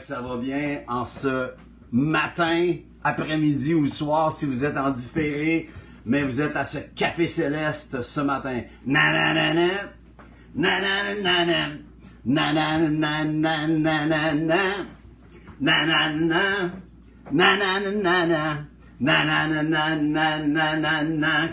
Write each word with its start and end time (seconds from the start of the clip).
Que 0.00 0.06
ça 0.06 0.22
va 0.22 0.38
bien 0.38 0.80
en 0.88 1.04
ce 1.04 1.50
matin, 1.92 2.74
après-midi 3.04 3.74
ou 3.74 3.86
soir 3.86 4.32
si 4.32 4.46
vous 4.46 4.64
êtes 4.64 4.78
en 4.78 4.92
différé, 4.92 5.68
mais 6.06 6.22
vous 6.22 6.40
êtes 6.40 6.56
à 6.56 6.64
ce 6.64 6.78
café 6.78 7.26
céleste 7.26 8.00
ce 8.00 8.20
matin. 8.22 8.62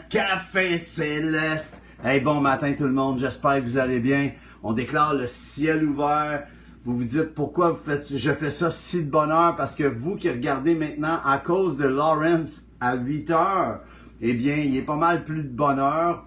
Café 0.10 0.78
céleste. 0.78 1.78
Hey, 2.02 2.22
bon 2.22 2.40
matin 2.40 2.74
tout 2.78 2.86
le 2.86 2.94
monde, 2.94 3.20
j'espère 3.20 3.58
que 3.58 3.68
vous 3.68 3.78
allez 3.78 4.00
bien. 4.00 4.32
On 4.64 4.72
déclare 4.72 5.16
le 5.16 5.28
ciel 5.28 5.84
ouvert. 5.84 6.48
Vous 6.88 7.00
vous 7.00 7.04
dites 7.04 7.34
pourquoi 7.34 7.78
je 8.16 8.32
fais 8.32 8.50
ça 8.50 8.72
si 8.72 9.04
de 9.04 9.12
bonheur 9.12 9.58
parce 9.58 9.76
que 9.76 9.84
vous 9.84 10.16
qui 10.16 10.30
regardez 10.30 10.74
maintenant 10.74 11.20
à 11.26 11.38
cause 11.38 11.76
de 11.76 11.86
Lawrence 11.86 12.66
à 12.80 12.96
8 12.96 13.30
heures, 13.32 13.82
eh 14.22 14.32
bien, 14.32 14.56
il 14.56 14.78
est 14.78 14.84
pas 14.84 14.96
mal 14.96 15.26
plus 15.26 15.44
de 15.44 15.50
bonheur. 15.50 16.26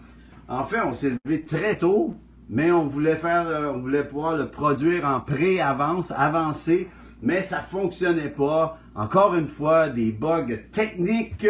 En 0.49 0.67
fait, 0.67 0.83
on 0.83 0.93
s'est 0.93 1.15
levé 1.25 1.47
très 1.47 1.79
tôt, 1.79 2.15
mais 2.51 2.71
on 2.71 2.85
voulait 2.85 3.17
faire, 3.17 3.49
euh, 3.49 3.73
on 3.75 3.79
voulait 3.79 4.07
pouvoir 4.07 4.37
le 4.37 4.51
produire 4.51 5.07
en 5.07 5.21
pré-avance, 5.21 6.13
avancé, 6.15 6.91
mais 7.23 7.41
ça 7.41 7.63
fonctionnait 7.63 8.29
pas. 8.29 8.79
Encore 8.95 9.37
une 9.37 9.49
fois, 9.49 9.89
des 9.89 10.13
bugs 10.13 10.59
techniques. 10.73 11.49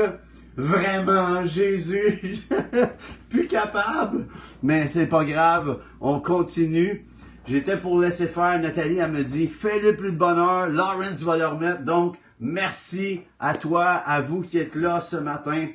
Vraiment, 0.57 1.45
Jésus, 1.45 2.47
plus 3.29 3.49
capable. 3.49 4.29
Mais 4.63 4.87
c'est 4.87 5.07
pas 5.07 5.25
grave, 5.25 5.81
on 6.01 6.21
continue. 6.21 7.10
J'étais 7.49 7.77
pour 7.77 8.01
laisser 8.01 8.27
faire. 8.27 8.61
Nathalie, 8.61 8.99
elle 8.99 9.11
me 9.11 9.25
dit, 9.25 9.49
fais-le 9.49 9.97
plus 9.97 10.13
de 10.13 10.17
bonheur. 10.17 10.69
Lawrence 10.69 11.23
va 11.23 11.37
le 11.37 11.47
remettre. 11.47 11.83
Donc, 11.83 12.17
merci 12.39 13.23
à 13.39 13.55
toi, 13.55 13.87
à 13.87 14.21
vous 14.21 14.43
qui 14.43 14.59
êtes 14.59 14.75
là 14.75 15.01
ce 15.01 15.17
matin. 15.17 15.69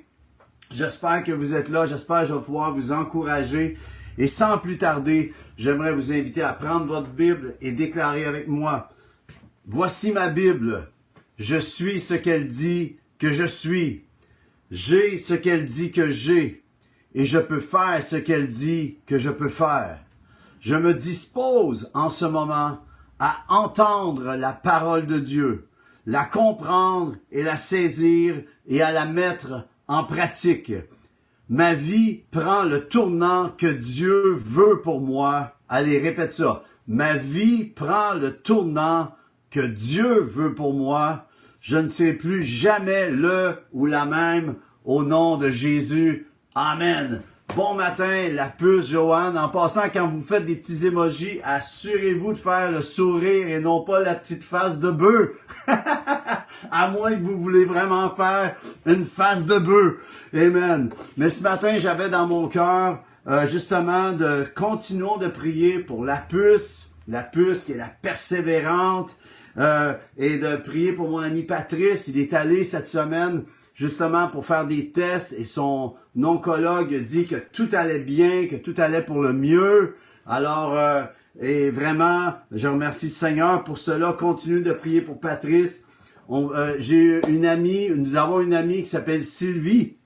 J'espère 0.71 1.23
que 1.23 1.31
vous 1.31 1.53
êtes 1.53 1.69
là. 1.69 1.85
J'espère 1.85 2.21
que 2.21 2.27
je 2.27 2.33
vais 2.33 2.41
pouvoir 2.41 2.73
vous 2.73 2.91
encourager. 2.91 3.77
Et 4.17 4.27
sans 4.27 4.57
plus 4.57 4.77
tarder, 4.77 5.33
j'aimerais 5.57 5.93
vous 5.93 6.11
inviter 6.11 6.41
à 6.41 6.53
prendre 6.53 6.85
votre 6.85 7.09
Bible 7.09 7.55
et 7.61 7.71
déclarer 7.71 8.25
avec 8.25 8.47
moi. 8.47 8.89
Voici 9.67 10.11
ma 10.11 10.29
Bible. 10.29 10.89
Je 11.37 11.57
suis 11.57 11.99
ce 11.99 12.13
qu'elle 12.13 12.47
dit 12.47 12.97
que 13.19 13.33
je 13.33 13.43
suis. 13.45 14.05
J'ai 14.71 15.17
ce 15.17 15.33
qu'elle 15.33 15.65
dit 15.65 15.91
que 15.91 16.09
j'ai. 16.09 16.63
Et 17.13 17.25
je 17.25 17.39
peux 17.39 17.59
faire 17.59 18.01
ce 18.03 18.15
qu'elle 18.15 18.47
dit 18.47 18.97
que 19.05 19.17
je 19.17 19.29
peux 19.29 19.49
faire. 19.49 20.04
Je 20.65 20.73
me 20.73 20.95
dispose 20.95 21.91
en 21.93 22.09
ce 22.09 22.25
moment 22.25 22.79
à 23.19 23.43
entendre 23.49 24.33
la 24.33 24.51
parole 24.51 25.05
de 25.05 25.19
Dieu, 25.19 25.67
la 26.07 26.25
comprendre 26.25 27.13
et 27.31 27.43
la 27.43 27.55
saisir 27.55 28.41
et 28.67 28.81
à 28.81 28.91
la 28.91 29.05
mettre 29.05 29.67
en 29.87 30.05
pratique. 30.05 30.73
Ma 31.49 31.75
vie 31.75 32.23
prend 32.31 32.63
le 32.63 32.87
tournant 32.87 33.51
que 33.55 33.67
Dieu 33.67 34.33
veut 34.43 34.81
pour 34.81 35.01
moi. 35.01 35.53
Allez, 35.69 35.99
répète 35.99 36.33
ça. 36.33 36.63
Ma 36.87 37.15
vie 37.15 37.65
prend 37.65 38.15
le 38.15 38.35
tournant 38.35 39.13
que 39.51 39.59
Dieu 39.59 40.21
veut 40.21 40.55
pour 40.55 40.73
moi. 40.73 41.27
Je 41.61 41.77
ne 41.77 41.89
sais 41.89 42.13
plus 42.13 42.43
jamais 42.43 43.11
le 43.11 43.59
ou 43.71 43.85
la 43.85 44.05
même 44.05 44.55
au 44.83 45.03
nom 45.03 45.37
de 45.37 45.51
Jésus. 45.51 46.25
Amen. 46.55 47.21
Bon 47.53 47.73
matin, 47.73 48.29
la 48.33 48.49
puce 48.49 48.89
Joanne. 48.89 49.37
En 49.37 49.47
passant, 49.47 49.89
quand 49.93 50.09
vous 50.09 50.23
faites 50.23 50.45
des 50.45 50.55
petits 50.55 50.85
émojis, 50.87 51.39
assurez-vous 51.43 52.33
de 52.33 52.37
faire 52.37 52.69
le 52.69 52.81
sourire 52.81 53.47
et 53.47 53.61
non 53.61 53.81
pas 53.81 54.01
la 54.01 54.15
petite 54.15 54.43
face 54.43 54.79
de 54.79 54.91
bœuf. 54.91 55.29
à 55.67 56.89
moins 56.89 57.11
que 57.11 57.21
vous 57.21 57.39
voulez 57.39 57.63
vraiment 57.63 58.09
faire 58.09 58.55
une 58.85 59.05
face 59.05 59.45
de 59.45 59.57
bœuf. 59.57 59.95
Amen. 60.33 60.89
Mais 61.15 61.29
ce 61.29 61.43
matin, 61.43 61.77
j'avais 61.77 62.09
dans 62.09 62.27
mon 62.27 62.49
cœur 62.49 62.99
euh, 63.27 63.47
justement 63.47 64.11
de 64.11 64.45
continuons 64.53 65.17
de 65.17 65.27
prier 65.27 65.79
pour 65.79 66.03
la 66.03 66.17
puce, 66.17 66.91
la 67.07 67.23
puce 67.23 67.63
qui 67.63 67.71
est 67.71 67.77
la 67.77 67.91
persévérante, 68.01 69.15
euh, 69.57 69.93
et 70.17 70.37
de 70.37 70.57
prier 70.57 70.91
pour 70.91 71.09
mon 71.09 71.19
ami 71.19 71.43
Patrice. 71.43 72.09
Il 72.09 72.19
est 72.19 72.33
allé 72.33 72.65
cette 72.65 72.87
semaine 72.87 73.45
justement 73.75 74.29
pour 74.29 74.45
faire 74.45 74.65
des 74.65 74.89
tests 74.89 75.33
et 75.37 75.43
son 75.43 75.93
oncologue 76.21 76.95
dit 77.03 77.25
que 77.25 77.35
tout 77.35 77.69
allait 77.73 77.99
bien, 77.99 78.47
que 78.47 78.55
tout 78.55 78.73
allait 78.77 79.03
pour 79.03 79.21
le 79.21 79.33
mieux. 79.33 79.95
Alors, 80.25 80.73
euh, 80.75 81.03
et 81.39 81.69
vraiment, 81.69 82.33
je 82.51 82.67
remercie 82.67 83.07
le 83.07 83.11
Seigneur 83.11 83.63
pour 83.63 83.77
cela. 83.77 84.13
Continue 84.13 84.61
de 84.61 84.71
prier 84.71 85.01
pour 85.01 85.19
Patrice. 85.19 85.83
Euh, 86.31 86.75
J'ai 86.79 87.21
une 87.27 87.45
amie, 87.45 87.89
nous 87.95 88.15
avons 88.15 88.39
une 88.39 88.53
amie 88.53 88.81
qui 88.81 88.89
s'appelle 88.89 89.23
Sylvie, 89.23 89.97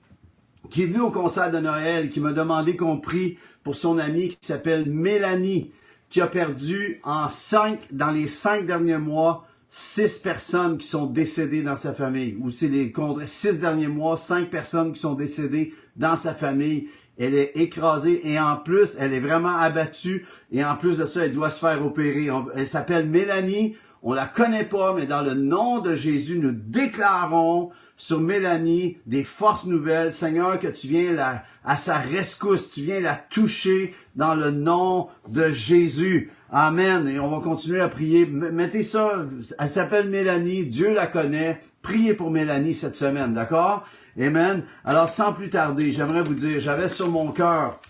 qui 0.68 0.82
est 0.82 0.86
venue 0.86 1.00
au 1.00 1.10
concert 1.10 1.50
de 1.50 1.58
Noël, 1.58 2.10
qui 2.10 2.20
m'a 2.20 2.32
demandé 2.32 2.76
qu'on 2.76 2.98
prie 2.98 3.38
pour 3.62 3.76
son 3.76 3.98
amie 3.98 4.28
qui 4.28 4.38
s'appelle 4.42 4.90
Mélanie, 4.90 5.70
qui 6.10 6.20
a 6.20 6.26
perdu 6.26 7.00
en 7.04 7.28
cinq, 7.28 7.78
dans 7.92 8.10
les 8.10 8.26
cinq 8.26 8.66
derniers 8.66 8.98
mois, 8.98 9.46
six 9.72 10.18
personnes 10.18 10.78
qui 10.78 10.88
sont 10.88 11.06
décédées 11.06 11.62
dans 11.62 11.76
sa 11.76 11.94
famille. 11.94 12.36
Ou 12.40 12.50
c'est 12.50 12.66
les 12.66 12.92
six 13.26 13.60
derniers 13.60 13.86
mois, 13.86 14.16
cinq 14.16 14.50
personnes 14.50 14.92
qui 14.92 15.00
sont 15.00 15.14
décédées 15.14 15.72
dans 15.96 16.16
sa 16.16 16.34
famille. 16.34 16.88
Elle 17.16 17.34
est 17.34 17.52
écrasée 17.54 18.20
et 18.28 18.40
en 18.40 18.56
plus, 18.56 18.96
elle 18.98 19.12
est 19.12 19.20
vraiment 19.20 19.56
abattue. 19.56 20.26
Et 20.50 20.64
en 20.64 20.76
plus 20.76 20.98
de 20.98 21.04
ça, 21.04 21.24
elle 21.24 21.34
doit 21.34 21.50
se 21.50 21.60
faire 21.60 21.84
opérer. 21.86 22.28
Elle 22.56 22.66
s'appelle 22.66 23.08
Mélanie. 23.08 23.76
On 24.02 24.12
la 24.12 24.26
connaît 24.26 24.64
pas, 24.64 24.94
mais 24.94 25.06
dans 25.06 25.22
le 25.22 25.34
nom 25.34 25.78
de 25.78 25.94
Jésus, 25.94 26.38
nous 26.38 26.52
déclarons 26.52 27.70
sur 27.96 28.18
Mélanie 28.18 28.96
des 29.06 29.24
forces 29.24 29.66
nouvelles. 29.66 30.10
Seigneur, 30.10 30.58
que 30.58 30.68
tu 30.68 30.88
viens 30.88 31.12
la, 31.12 31.44
à 31.64 31.76
sa 31.76 31.98
rescousse, 31.98 32.70
tu 32.70 32.80
viens 32.80 33.00
la 33.00 33.14
toucher 33.14 33.94
dans 34.16 34.34
le 34.34 34.50
nom 34.50 35.08
de 35.28 35.50
Jésus. 35.50 36.32
Amen. 36.52 37.06
Et 37.06 37.20
on 37.20 37.28
va 37.28 37.38
continuer 37.40 37.80
à 37.80 37.88
prier. 37.88 38.26
Mettez 38.26 38.82
ça, 38.82 39.24
elle 39.58 39.68
s'appelle 39.68 40.08
Mélanie, 40.08 40.66
Dieu 40.66 40.92
la 40.92 41.06
connaît. 41.06 41.60
Priez 41.82 42.14
pour 42.14 42.30
Mélanie 42.30 42.74
cette 42.74 42.96
semaine, 42.96 43.34
d'accord? 43.34 43.84
Amen. 44.20 44.64
Alors, 44.84 45.08
sans 45.08 45.32
plus 45.32 45.50
tarder, 45.50 45.92
j'aimerais 45.92 46.22
vous 46.22 46.34
dire, 46.34 46.60
j'avais 46.60 46.88
sur 46.88 47.08
mon 47.08 47.30
cœur, 47.30 47.80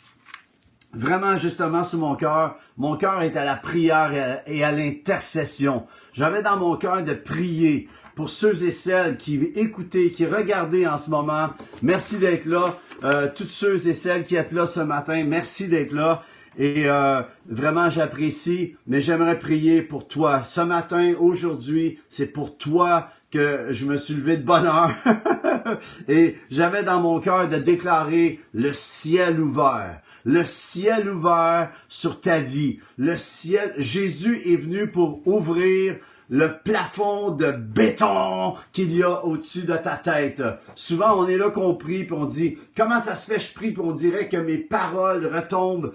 vraiment 0.92 1.36
justement 1.36 1.82
sur 1.82 1.98
mon 1.98 2.14
cœur, 2.14 2.56
mon 2.76 2.96
cœur 2.96 3.22
est 3.22 3.36
à 3.36 3.44
la 3.44 3.56
prière 3.56 4.42
et 4.46 4.62
à 4.62 4.72
l'intercession. 4.72 5.86
J'avais 6.12 6.42
dans 6.42 6.56
mon 6.56 6.76
cœur 6.76 7.02
de 7.02 7.14
prier 7.14 7.88
pour 8.14 8.28
ceux 8.28 8.64
et 8.64 8.70
celles 8.70 9.16
qui 9.16 9.36
écoutaient, 9.54 10.10
qui 10.10 10.26
regardaient 10.26 10.86
en 10.86 10.98
ce 10.98 11.08
moment. 11.08 11.50
Merci 11.82 12.18
d'être 12.18 12.44
là. 12.44 12.76
Euh, 13.02 13.28
toutes 13.34 13.48
ceux 13.48 13.88
et 13.88 13.94
celles 13.94 14.24
qui 14.24 14.36
êtes 14.36 14.52
là 14.52 14.66
ce 14.66 14.80
matin, 14.80 15.24
merci 15.24 15.68
d'être 15.68 15.92
là. 15.92 16.22
Et 16.58 16.84
euh, 16.86 17.22
vraiment, 17.48 17.90
j'apprécie, 17.90 18.76
mais 18.86 19.00
j'aimerais 19.00 19.38
prier 19.38 19.82
pour 19.82 20.08
toi. 20.08 20.42
Ce 20.42 20.60
matin, 20.60 21.14
aujourd'hui, 21.18 21.98
c'est 22.08 22.26
pour 22.26 22.56
toi 22.56 23.08
que 23.30 23.66
je 23.70 23.86
me 23.86 23.96
suis 23.96 24.14
levé 24.14 24.36
de 24.36 24.42
bonne 24.42 24.66
heure. 24.66 24.92
Et 26.08 26.36
j'avais 26.50 26.82
dans 26.82 27.00
mon 27.00 27.20
cœur 27.20 27.48
de 27.48 27.56
déclarer 27.56 28.40
le 28.52 28.72
ciel 28.72 29.40
ouvert. 29.40 30.00
Le 30.24 30.44
ciel 30.44 31.08
ouvert 31.08 31.70
sur 31.88 32.20
ta 32.20 32.40
vie. 32.40 32.80
Le 32.98 33.16
ciel, 33.16 33.72
Jésus 33.78 34.40
est 34.46 34.56
venu 34.56 34.88
pour 34.88 35.26
ouvrir 35.26 35.96
le 36.30 36.58
plafond 36.62 37.32
de 37.32 37.50
béton 37.50 38.54
qu'il 38.72 38.96
y 38.96 39.02
a 39.02 39.24
au-dessus 39.24 39.64
de 39.64 39.76
ta 39.76 39.96
tête. 39.96 40.42
Souvent, 40.76 41.18
on 41.18 41.26
est 41.26 41.36
là 41.36 41.50
qu'on 41.50 41.74
prie, 41.74 42.04
puis 42.04 42.14
on 42.16 42.24
dit, 42.24 42.56
comment 42.76 43.00
ça 43.00 43.16
se 43.16 43.30
fait, 43.30 43.40
je 43.40 43.52
prie, 43.52 43.72
puis 43.72 43.82
on 43.84 43.92
dirait 43.92 44.28
que 44.28 44.36
mes 44.36 44.58
paroles 44.58 45.26
retombent 45.26 45.92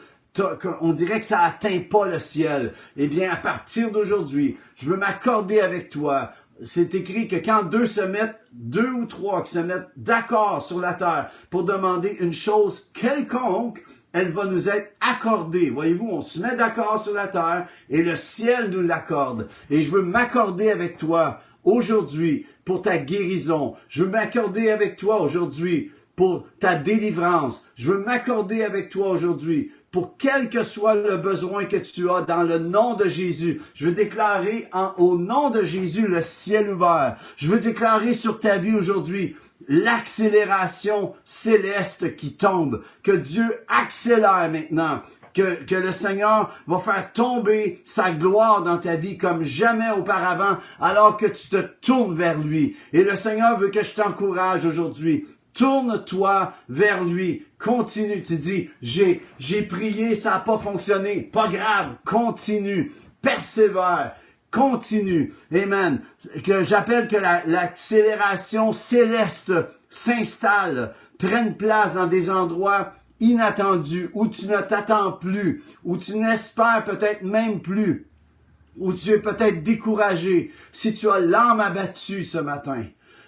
on 0.81 0.93
dirait 0.93 1.19
que 1.19 1.25
ça 1.25 1.41
atteint 1.41 1.79
pas 1.79 2.07
le 2.07 2.19
ciel. 2.19 2.73
Eh 2.97 3.07
bien, 3.07 3.31
à 3.31 3.35
partir 3.35 3.91
d'aujourd'hui, 3.91 4.57
je 4.75 4.89
veux 4.89 4.97
m'accorder 4.97 5.59
avec 5.59 5.89
toi. 5.89 6.31
C'est 6.61 6.95
écrit 6.95 7.27
que 7.27 7.35
quand 7.35 7.63
deux 7.63 7.85
se 7.85 8.01
mettent, 8.01 8.39
deux 8.53 8.89
ou 8.89 9.05
trois 9.05 9.43
qui 9.43 9.51
se 9.51 9.59
mettent 9.59 9.89
d'accord 9.97 10.61
sur 10.61 10.79
la 10.79 10.93
terre 10.93 11.29
pour 11.49 11.63
demander 11.63 12.15
une 12.19 12.33
chose 12.33 12.89
quelconque, 12.93 13.83
elle 14.13 14.31
va 14.31 14.45
nous 14.45 14.69
être 14.69 14.93
accordée. 15.01 15.69
Voyez-vous, 15.69 16.07
on 16.09 16.21
se 16.21 16.39
met 16.39 16.55
d'accord 16.55 16.99
sur 16.99 17.13
la 17.13 17.27
terre 17.27 17.67
et 17.89 18.01
le 18.01 18.15
ciel 18.15 18.69
nous 18.69 18.81
l'accorde. 18.81 19.49
Et 19.69 19.81
je 19.81 19.91
veux 19.91 20.03
m'accorder 20.03 20.71
avec 20.71 20.95
toi 20.95 21.41
aujourd'hui 21.65 22.45
pour 22.63 22.81
ta 22.81 22.97
guérison. 22.97 23.75
Je 23.89 24.03
veux 24.03 24.09
m'accorder 24.09 24.69
avec 24.69 24.95
toi 24.95 25.21
aujourd'hui 25.21 25.91
pour 26.15 26.47
ta 26.59 26.75
délivrance. 26.75 27.65
Je 27.75 27.91
veux 27.91 27.99
m'accorder 27.99 28.63
avec 28.63 28.89
toi 28.89 29.09
aujourd'hui 29.09 29.73
pour 29.95 30.17
quel 30.17 30.49
que 30.49 30.61
soit 30.61 30.93
le 30.93 31.15
besoin 31.15 31.63
que 31.63 31.77
tu 31.77 32.09
as 32.09 32.19
dans 32.19 32.43
le 32.43 32.59
nom 32.59 32.95
de 32.95 33.07
Jésus. 33.07 33.61
Je 33.73 33.85
veux 33.85 33.93
déclarer 33.93 34.67
au 34.97 35.17
nom 35.17 35.49
de 35.49 35.63
Jésus 35.63 36.05
le 36.05 36.21
ciel 36.21 36.69
ouvert. 36.69 37.15
Je 37.37 37.47
veux 37.47 37.61
déclarer 37.61 38.13
sur 38.13 38.41
ta 38.41 38.57
vie 38.57 38.75
aujourd'hui 38.75 39.37
l'accélération 39.69 41.13
céleste 41.23 42.17
qui 42.17 42.33
tombe. 42.33 42.83
Que 43.03 43.13
Dieu 43.13 43.45
accélère 43.69 44.51
maintenant 44.51 45.01
que, 45.33 45.63
que 45.63 45.75
le 45.75 45.93
Seigneur 45.93 46.53
va 46.67 46.79
faire 46.79 47.13
tomber 47.13 47.79
sa 47.85 48.11
gloire 48.11 48.63
dans 48.63 48.79
ta 48.79 48.97
vie 48.97 49.17
comme 49.17 49.43
jamais 49.43 49.91
auparavant, 49.91 50.57
alors 50.81 51.15
que 51.15 51.25
tu 51.25 51.47
te 51.47 51.61
tournes 51.81 52.17
vers 52.17 52.37
lui. 52.37 52.75
Et 52.91 53.05
le 53.05 53.15
Seigneur 53.15 53.57
veut 53.57 53.69
que 53.69 53.81
je 53.81 53.93
t'encourage 53.93 54.65
aujourd'hui. 54.65 55.25
Tourne-toi 55.55 56.53
vers 56.69 57.03
lui. 57.03 57.45
Continue. 57.57 58.21
Tu 58.21 58.35
dis, 58.35 58.69
j'ai, 58.81 59.25
j'ai 59.39 59.63
prié, 59.63 60.15
ça 60.15 60.31
n'a 60.31 60.39
pas 60.39 60.57
fonctionné. 60.57 61.21
Pas 61.21 61.47
grave. 61.47 61.95
Continue. 62.05 62.91
Persévère. 63.21 64.15
Continue. 64.51 65.33
Amen. 65.53 66.01
Que 66.43 66.63
j'appelle 66.63 67.07
que 67.07 67.17
l'accélération 67.17 68.71
céleste 68.73 69.53
s'installe, 69.89 70.93
prenne 71.17 71.55
place 71.55 71.93
dans 71.93 72.07
des 72.07 72.29
endroits 72.29 72.93
inattendus, 73.19 74.09
où 74.13 74.27
tu 74.27 74.47
ne 74.47 74.57
t'attends 74.57 75.13
plus, 75.13 75.63
où 75.85 75.97
tu 75.97 76.17
n'espères 76.17 76.83
peut-être 76.85 77.23
même 77.23 77.61
plus, 77.61 78.07
où 78.77 78.93
tu 78.93 79.11
es 79.11 79.19
peut-être 79.19 79.63
découragé. 79.63 80.51
Si 80.73 80.93
tu 80.93 81.09
as 81.09 81.19
l'âme 81.19 81.61
abattue 81.61 82.25
ce 82.25 82.37
matin, 82.37 82.83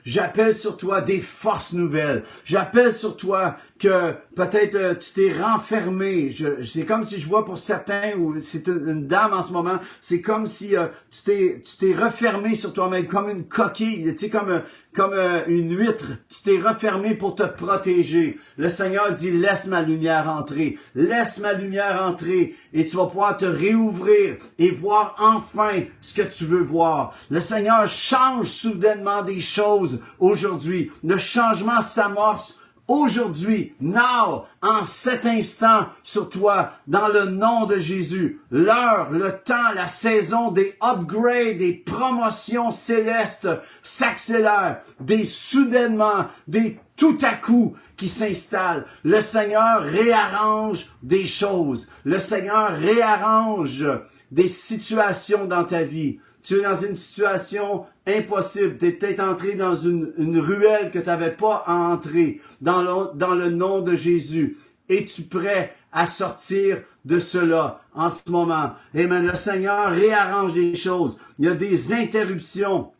J'appelle 0.07 0.55
sur 0.55 0.77
toi 0.77 1.01
des 1.01 1.19
forces 1.19 1.73
nouvelles. 1.73 2.23
J'appelle 2.45 2.93
sur 2.93 3.17
toi 3.17 3.57
que 3.77 4.13
peut-être 4.37 4.75
euh, 4.75 4.95
tu 4.95 5.11
t'es 5.11 5.37
renfermé. 5.37 6.33
C'est 6.63 6.85
comme 6.85 7.03
si 7.03 7.19
je 7.19 7.27
vois 7.27 7.43
pour 7.43 7.57
certains, 7.57 8.15
ou 8.17 8.39
c'est 8.39 8.67
une, 8.67 9.05
dame 9.05 9.33
en 9.33 9.43
ce 9.43 9.51
moment, 9.51 9.79
c'est 9.99 10.21
comme 10.21 10.47
si 10.47 10.77
euh, 10.77 10.87
tu 11.11 11.23
t'es 11.23 11.61
tu 11.61 11.75
t'es 11.75 11.93
refermé 11.93 12.55
sur 12.55 12.71
toi-même, 12.71 13.05
comme 13.05 13.29
une 13.29 13.49
coquille, 13.49 14.15
tu 14.15 14.17
sais, 14.17 14.29
comme, 14.29 14.61
comme 14.93 15.13
euh, 15.13 15.43
une 15.47 15.77
huître. 15.77 16.13
Tu 16.29 16.41
t'es 16.43 16.59
refermé 16.59 17.15
pour 17.15 17.35
te 17.35 17.43
protéger. 17.43 18.39
Le 18.57 18.69
Seigneur 18.69 19.13
dit, 19.13 19.31
laisse 19.31 19.67
ma 19.67 19.81
lumière 19.81 20.29
entrer. 20.29 20.77
Laisse 20.95 21.39
ma 21.39 21.53
lumière 21.53 22.01
entrer. 22.03 22.55
Et 22.73 22.85
tu 22.85 22.95
vas 22.95 23.05
pouvoir 23.05 23.37
te 23.37 23.45
réouvrir 23.45 24.37
et 24.57 24.71
voir 24.71 25.15
enfin 25.19 25.83
ce 26.01 26.13
que 26.13 26.27
tu 26.27 26.45
veux 26.45 26.63
voir. 26.63 27.13
Le 27.29 27.39
Seigneur 27.39 27.87
change 27.87 28.47
soudainement 28.47 29.21
des 29.21 29.41
choses 29.41 30.01
aujourd'hui. 30.19 30.91
Le 31.03 31.17
changement 31.17 31.81
s'amorce 31.81 32.59
aujourd'hui, 32.87 33.73
now, 33.81 34.45
en 34.61 34.83
cet 34.83 35.25
instant 35.25 35.87
sur 36.03 36.29
toi, 36.29 36.71
dans 36.87 37.07
le 37.07 37.25
nom 37.25 37.65
de 37.65 37.77
Jésus. 37.77 38.41
L'heure, 38.51 39.11
le 39.11 39.31
temps, 39.43 39.71
la 39.75 39.87
saison 39.87 40.51
des 40.51 40.77
upgrades, 40.81 41.57
des 41.57 41.73
promotions 41.73 42.71
célestes 42.71 43.49
s'accélère, 43.83 44.81
des 44.99 45.25
soudainement, 45.25 46.25
des 46.47 46.79
tout 46.95 47.17
à 47.21 47.35
coup 47.35 47.75
qui 47.95 48.07
s'installent. 48.07 48.85
Le 49.03 49.21
Seigneur 49.21 49.81
réarrange 49.81 50.87
des 51.03 51.27
choses. 51.27 51.87
Le 52.03 52.19
Seigneur 52.19 52.71
réarrange 52.71 53.85
des 54.31 54.47
situations 54.47 55.45
dans 55.45 55.63
ta 55.63 55.83
vie. 55.83 56.19
Tu 56.43 56.59
es 56.59 56.61
dans 56.61 56.79
une 56.79 56.95
situation 56.95 57.85
impossible. 58.05 58.77
Tu 58.77 58.87
es 58.87 59.21
entré 59.21 59.55
dans 59.55 59.75
une, 59.75 60.39
ruelle 60.39 60.91
que 60.91 60.99
tu 60.99 61.07
n'avais 61.07 61.31
pas 61.31 61.63
à 61.65 61.73
entrer. 61.73 62.41
Dans 62.61 62.81
le, 62.81 63.17
dans 63.17 63.35
le 63.35 63.49
nom 63.49 63.81
de 63.81 63.95
Jésus. 63.95 64.57
Es-tu 64.89 65.23
prêt 65.23 65.75
à 65.91 66.07
sortir 66.07 66.81
de 67.03 67.19
cela 67.19 67.81
en 67.93 68.09
ce 68.09 68.29
moment? 68.29 68.73
Amen. 68.95 69.27
Le 69.27 69.35
Seigneur 69.35 69.91
réarrange 69.91 70.55
les 70.55 70.75
choses. 70.75 71.17
Il 71.39 71.45
y 71.45 71.49
a 71.49 71.55
des 71.55 71.93
interruptions 71.93 72.91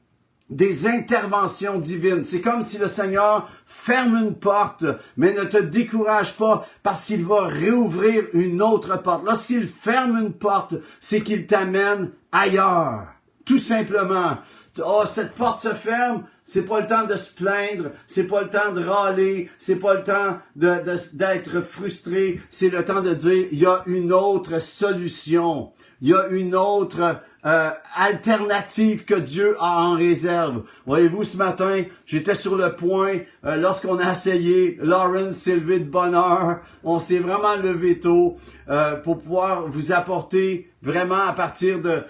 des 0.49 0.87
interventions 0.87 1.79
divines. 1.79 2.23
C'est 2.23 2.41
comme 2.41 2.63
si 2.63 2.77
le 2.77 2.87
Seigneur 2.87 3.49
ferme 3.65 4.15
une 4.15 4.35
porte, 4.35 4.85
mais 5.17 5.33
ne 5.33 5.43
te 5.43 5.57
décourage 5.57 6.33
pas 6.35 6.67
parce 6.83 7.03
qu'il 7.03 7.25
va 7.25 7.47
réouvrir 7.47 8.23
une 8.33 8.61
autre 8.61 9.01
porte. 9.01 9.25
Lorsqu'il 9.25 9.67
ferme 9.67 10.17
une 10.17 10.33
porte, 10.33 10.75
c'est 10.99 11.21
qu'il 11.21 11.47
t'amène 11.47 12.11
ailleurs. 12.31 13.07
Tout 13.47 13.59
simplement. 13.59 14.39
Oh, 14.85 15.03
cette 15.05 15.33
porte 15.33 15.61
se 15.61 15.73
ferme, 15.73 16.25
c'est 16.44 16.65
pas 16.65 16.81
le 16.81 16.85
temps 16.85 17.05
de 17.05 17.15
se 17.15 17.33
plaindre, 17.33 17.91
c'est 18.05 18.25
pas 18.25 18.41
le 18.41 18.49
temps 18.49 18.73
de 18.73 18.83
râler, 18.83 19.49
c'est 19.57 19.77
pas 19.77 19.95
le 19.95 20.03
temps 20.03 20.38
d'être 20.55 21.61
frustré, 21.61 22.41
c'est 22.49 22.69
le 22.69 22.83
temps 22.83 23.01
de 23.01 23.13
dire, 23.13 23.47
il 23.51 23.57
y 23.57 23.65
a 23.65 23.83
une 23.88 24.11
autre 24.11 24.61
solution, 24.61 25.71
il 26.01 26.09
y 26.09 26.13
a 26.13 26.27
une 26.27 26.55
autre 26.55 27.21
euh, 27.45 27.69
alternative 27.95 29.05
que 29.05 29.15
Dieu 29.15 29.55
a 29.61 29.81
en 29.83 29.95
réserve. 29.95 30.63
Voyez-vous, 30.85 31.23
ce 31.23 31.38
matin, 31.38 31.83
j'étais 32.05 32.35
sur 32.35 32.57
le 32.57 32.75
point, 32.75 33.19
euh, 33.45 33.55
lorsqu'on 33.55 33.97
a 33.99 34.11
essayé, 34.11 34.77
Lawrence 34.81 35.47
levé 35.47 35.79
de 35.79 35.89
bonne 35.89 36.13
heure, 36.13 36.59
on 36.83 36.99
s'est 36.99 37.19
vraiment 37.19 37.55
levé 37.55 37.99
tôt 37.99 38.35
euh, 38.69 38.97
pour 38.97 39.19
pouvoir 39.19 39.67
vous 39.67 39.94
apporter 39.94 40.69
vraiment 40.87 41.27
à 41.27 41.33
partir 41.33 41.79
de, 41.81 42.05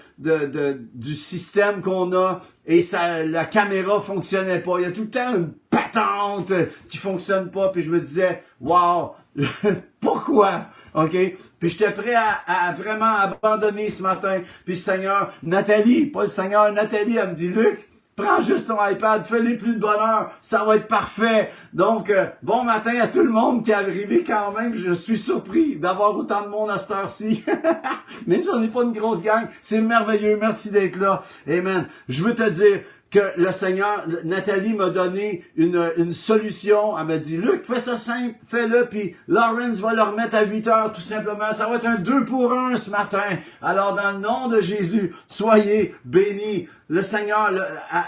du 0.94 1.14
système 1.14 1.82
qu'on 1.82 2.12
a 2.16 2.40
et 2.64 2.80
ça, 2.80 3.24
la 3.24 3.44
caméra 3.44 4.00
fonctionnait 4.00 4.60
pas. 4.60 4.78
Il 4.78 4.82
y 4.82 4.86
a 4.86 4.92
tout 4.92 5.02
le 5.02 5.10
temps 5.10 5.34
une 5.34 5.52
patente 5.68 6.52
qui 6.88 6.96
fonctionne 6.96 7.50
pas, 7.50 7.70
puis 7.70 7.82
je 7.82 7.90
me 7.90 8.00
disais, 8.00 8.44
wow, 8.60 9.14
pourquoi? 10.00 10.66
OK? 10.94 11.16
Puis 11.58 11.68
j'étais 11.70 11.90
prêt 11.90 12.14
à, 12.14 12.72
vraiment 12.72 13.16
abandonner 13.16 13.90
ce 13.90 14.02
matin. 14.02 14.42
Puis 14.64 14.74
le 14.74 14.78
Seigneur, 14.80 15.32
Nathalie, 15.42 16.06
pas 16.06 16.22
le 16.22 16.28
Seigneur, 16.28 16.72
Nathalie, 16.72 17.16
elle 17.16 17.30
me 17.30 17.34
dit, 17.34 17.48
Luc, 17.48 17.88
prends 18.18 18.40
juste 18.42 18.66
ton 18.66 18.76
iPad, 18.84 19.24
fais-les 19.24 19.56
plus 19.56 19.76
de 19.76 19.80
bonheur, 19.80 20.32
ça 20.42 20.64
va 20.64 20.76
être 20.76 20.88
parfait. 20.88 21.50
Donc, 21.72 22.10
euh, 22.10 22.26
bon 22.42 22.64
matin 22.64 22.98
à 23.00 23.06
tout 23.06 23.22
le 23.22 23.30
monde 23.30 23.64
qui 23.64 23.70
est 23.70 23.74
arrivé 23.74 24.24
quand 24.26 24.52
même. 24.52 24.74
Je 24.74 24.92
suis 24.92 25.18
surpris 25.18 25.76
d'avoir 25.76 26.16
autant 26.16 26.42
de 26.42 26.48
monde 26.48 26.70
à 26.70 26.78
cette 26.78 26.90
heure-ci. 26.90 27.44
Mais 28.26 28.42
j'en 28.42 28.60
ai 28.60 28.68
pas 28.68 28.82
une 28.82 28.92
grosse 28.92 29.22
gang. 29.22 29.46
C'est 29.62 29.80
merveilleux. 29.80 30.36
Merci 30.40 30.70
d'être 30.70 30.96
là. 30.96 31.22
Amen. 31.48 31.86
Je 32.08 32.22
veux 32.22 32.34
te 32.34 32.48
dire, 32.48 32.80
que 33.10 33.32
le 33.36 33.52
Seigneur, 33.52 34.06
Nathalie 34.24 34.74
m'a 34.74 34.90
donné 34.90 35.44
une, 35.56 35.90
une 35.96 36.12
solution. 36.12 36.98
Elle 36.98 37.06
m'a 37.06 37.16
dit, 37.16 37.38
Luc, 37.38 37.64
fais 37.64 37.80
ça 37.80 37.96
simple, 37.96 38.34
fais-le, 38.48 38.86
puis 38.86 39.16
Lawrence 39.28 39.78
va 39.78 39.94
le 39.94 40.02
remettre 40.02 40.36
à 40.36 40.44
8 40.44 40.66
heures, 40.68 40.92
tout 40.92 41.00
simplement. 41.00 41.52
Ça 41.52 41.68
va 41.68 41.76
être 41.76 41.86
un 41.86 41.96
2 41.96 42.26
pour 42.26 42.52
1 42.52 42.76
ce 42.76 42.90
matin. 42.90 43.38
Alors, 43.62 43.94
dans 43.94 44.12
le 44.12 44.18
nom 44.18 44.48
de 44.48 44.60
Jésus, 44.60 45.14
soyez 45.26 45.94
bénis. 46.04 46.68
Le 46.88 47.02
Seigneur 47.02 47.50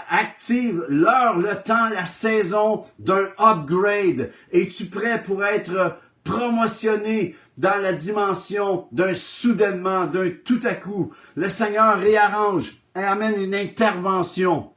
active 0.09 0.83
l'heure, 0.89 1.37
le 1.37 1.55
temps, 1.63 1.89
la 1.89 2.05
saison 2.05 2.83
d'un 2.97 3.29
upgrade. 3.39 4.31
Es-tu 4.51 4.85
prêt 4.85 5.21
pour 5.21 5.43
être 5.45 5.97
promotionné 6.23 7.35
dans 7.57 7.79
la 7.81 7.93
dimension 7.93 8.87
d'un 8.91 9.13
soudainement, 9.13 10.05
d'un 10.05 10.31
tout 10.43 10.59
à 10.63 10.73
coup? 10.73 11.11
Le 11.35 11.47
Seigneur 11.49 11.99
réarrange 11.99 12.77
et 12.95 13.03
amène 13.03 13.39
une 13.39 13.55
intervention 13.55 14.71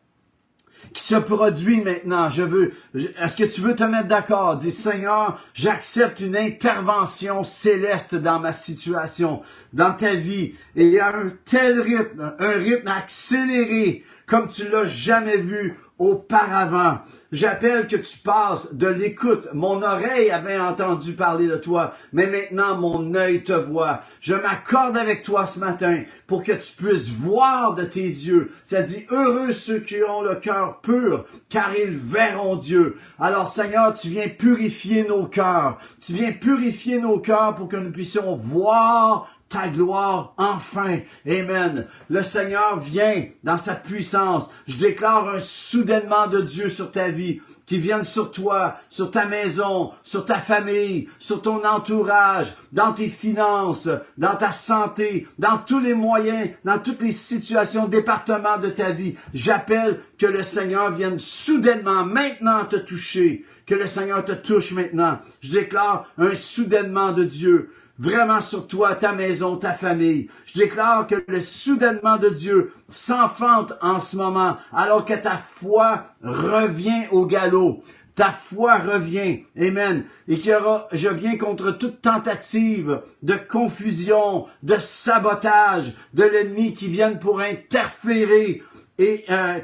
qui 0.94 1.02
se 1.02 1.16
produit 1.16 1.82
maintenant. 1.82 2.30
Je 2.30 2.42
veux, 2.42 2.72
est-ce 2.94 3.36
que 3.36 3.44
tu 3.44 3.60
veux 3.60 3.74
te 3.74 3.82
mettre 3.82 4.08
d'accord? 4.08 4.56
Dis, 4.56 4.70
Seigneur, 4.70 5.40
j'accepte 5.52 6.20
une 6.20 6.36
intervention 6.36 7.42
céleste 7.42 8.14
dans 8.14 8.38
ma 8.38 8.52
situation, 8.52 9.42
dans 9.72 9.92
ta 9.92 10.14
vie. 10.14 10.54
Et 10.76 10.86
il 10.86 10.92
y 10.92 11.00
a 11.00 11.08
un 11.08 11.32
tel 11.44 11.80
rythme, 11.80 12.32
un 12.38 12.52
rythme 12.52 12.88
accéléré, 12.88 14.04
comme 14.26 14.48
tu 14.48 14.68
l'as 14.68 14.84
jamais 14.84 15.38
vu 15.38 15.76
auparavant. 15.98 16.98
J'appelle 17.30 17.86
que 17.86 17.96
tu 17.96 18.18
passes 18.18 18.74
de 18.74 18.86
l'écoute. 18.86 19.48
Mon 19.54 19.82
oreille 19.82 20.30
avait 20.30 20.58
entendu 20.58 21.14
parler 21.14 21.46
de 21.46 21.56
toi, 21.56 21.94
mais 22.12 22.26
maintenant 22.26 22.76
mon 22.76 23.14
œil 23.14 23.42
te 23.42 23.52
voit. 23.52 24.02
Je 24.20 24.34
m'accorde 24.34 24.96
avec 24.96 25.22
toi 25.22 25.46
ce 25.46 25.58
matin 25.58 26.02
pour 26.26 26.42
que 26.42 26.52
tu 26.52 26.72
puisses 26.76 27.10
voir 27.10 27.74
de 27.74 27.84
tes 27.84 28.00
yeux. 28.00 28.52
Ça 28.62 28.82
dit, 28.82 29.06
heureux 29.10 29.52
ceux 29.52 29.80
qui 29.80 29.96
ont 30.02 30.22
le 30.22 30.36
cœur 30.36 30.80
pur, 30.80 31.26
car 31.48 31.70
ils 31.76 31.96
verront 31.96 32.56
Dieu. 32.56 32.98
Alors 33.18 33.48
Seigneur, 33.48 33.94
tu 33.94 34.08
viens 34.08 34.28
purifier 34.28 35.04
nos 35.04 35.26
cœurs. 35.26 35.78
Tu 36.00 36.12
viens 36.14 36.32
purifier 36.32 36.98
nos 37.00 37.18
cœurs 37.18 37.54
pour 37.56 37.68
que 37.68 37.76
nous 37.76 37.92
puissions 37.92 38.36
voir 38.36 39.28
ta 39.54 39.68
gloire 39.68 40.34
enfin. 40.36 40.98
Amen. 41.28 41.86
Le 42.10 42.22
Seigneur 42.24 42.80
vient 42.80 43.26
dans 43.44 43.56
sa 43.56 43.76
puissance. 43.76 44.50
Je 44.66 44.76
déclare 44.76 45.28
un 45.28 45.38
soudainement 45.38 46.26
de 46.26 46.40
Dieu 46.40 46.68
sur 46.68 46.90
ta 46.90 47.10
vie 47.10 47.40
qui 47.64 47.78
vienne 47.78 48.04
sur 48.04 48.32
toi, 48.32 48.78
sur 48.88 49.12
ta 49.12 49.26
maison, 49.26 49.92
sur 50.02 50.24
ta 50.24 50.40
famille, 50.40 51.08
sur 51.20 51.40
ton 51.40 51.64
entourage, 51.64 52.56
dans 52.72 52.92
tes 52.92 53.08
finances, 53.08 53.88
dans 54.18 54.34
ta 54.34 54.50
santé, 54.50 55.28
dans 55.38 55.58
tous 55.58 55.78
les 55.78 55.94
moyens, 55.94 56.50
dans 56.64 56.80
toutes 56.80 57.00
les 57.00 57.12
situations, 57.12 57.86
départements 57.86 58.58
de 58.58 58.70
ta 58.70 58.90
vie. 58.90 59.14
J'appelle 59.34 60.00
que 60.18 60.26
le 60.26 60.42
Seigneur 60.42 60.90
vienne 60.90 61.20
soudainement 61.20 62.04
maintenant 62.04 62.64
te 62.64 62.76
toucher, 62.76 63.44
que 63.66 63.76
le 63.76 63.86
Seigneur 63.86 64.24
te 64.24 64.32
touche 64.32 64.72
maintenant. 64.72 65.20
Je 65.40 65.52
déclare 65.52 66.06
un 66.18 66.34
soudainement 66.34 67.12
de 67.12 67.22
Dieu 67.22 67.70
vraiment 67.98 68.40
sur 68.40 68.66
toi, 68.66 68.94
ta 68.94 69.12
maison, 69.12 69.56
ta 69.56 69.72
famille. 69.72 70.28
Je 70.46 70.60
déclare 70.60 71.06
que 71.06 71.24
le 71.26 71.40
soudainement 71.40 72.16
de 72.16 72.28
Dieu 72.28 72.72
s'enfante 72.88 73.74
en 73.80 74.00
ce 74.00 74.16
moment, 74.16 74.56
alors 74.72 75.04
que 75.04 75.14
ta 75.14 75.38
foi 75.38 76.06
revient 76.22 77.04
au 77.12 77.26
galop. 77.26 77.82
ta 78.14 78.30
foi 78.30 78.76
revient. 78.76 79.44
Amen. 79.60 80.04
Et 80.28 80.36
qu'il 80.36 80.52
y 80.52 80.54
aura, 80.54 80.88
je 80.92 81.08
viens 81.08 81.36
contre 81.36 81.72
toute 81.72 82.00
tentative 82.00 83.00
de 83.22 83.34
confusion, 83.34 84.46
de 84.62 84.76
sabotage 84.78 85.92
de 86.14 86.22
l'ennemi 86.22 86.74
qui 86.74 86.88
viennent 86.88 87.18
pour 87.18 87.40
interférer 87.40 88.62
et 88.98 89.24
euh, 89.30 89.58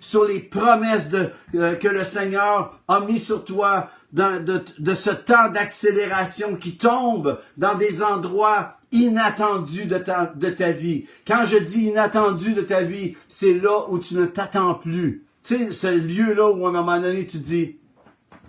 sur 0.00 0.24
les 0.24 0.40
promesses 0.40 1.08
de, 1.08 1.30
euh, 1.54 1.76
que 1.76 1.88
le 1.88 2.04
Seigneur 2.04 2.78
a 2.88 3.00
mis 3.00 3.18
sur 3.18 3.44
toi 3.44 3.90
de 4.12 4.94
ce 4.94 5.10
temps 5.10 5.50
d'accélération 5.50 6.56
qui 6.56 6.76
tombe 6.76 7.38
dans 7.56 7.76
des 7.76 8.02
endroits 8.02 8.78
inattendus 8.90 9.84
de 9.84 9.98
ta, 9.98 10.32
de 10.34 10.48
ta 10.50 10.72
vie. 10.72 11.06
Quand 11.26 11.44
je 11.44 11.58
dis 11.58 11.88
inattendu 11.88 12.54
de 12.54 12.62
ta 12.62 12.82
vie, 12.82 13.16
c'est 13.28 13.54
là 13.54 13.88
où 13.90 13.98
tu 13.98 14.14
ne 14.14 14.24
t'attends 14.26 14.74
plus. 14.74 15.24
Tu 15.42 15.56
sais, 15.56 15.72
ce 15.72 15.86
lieu-là 15.86 16.50
où 16.50 16.66
à 16.66 16.70
un 16.70 16.72
moment 16.72 17.00
donné 17.00 17.26
tu 17.26 17.38
dis, 17.38 17.76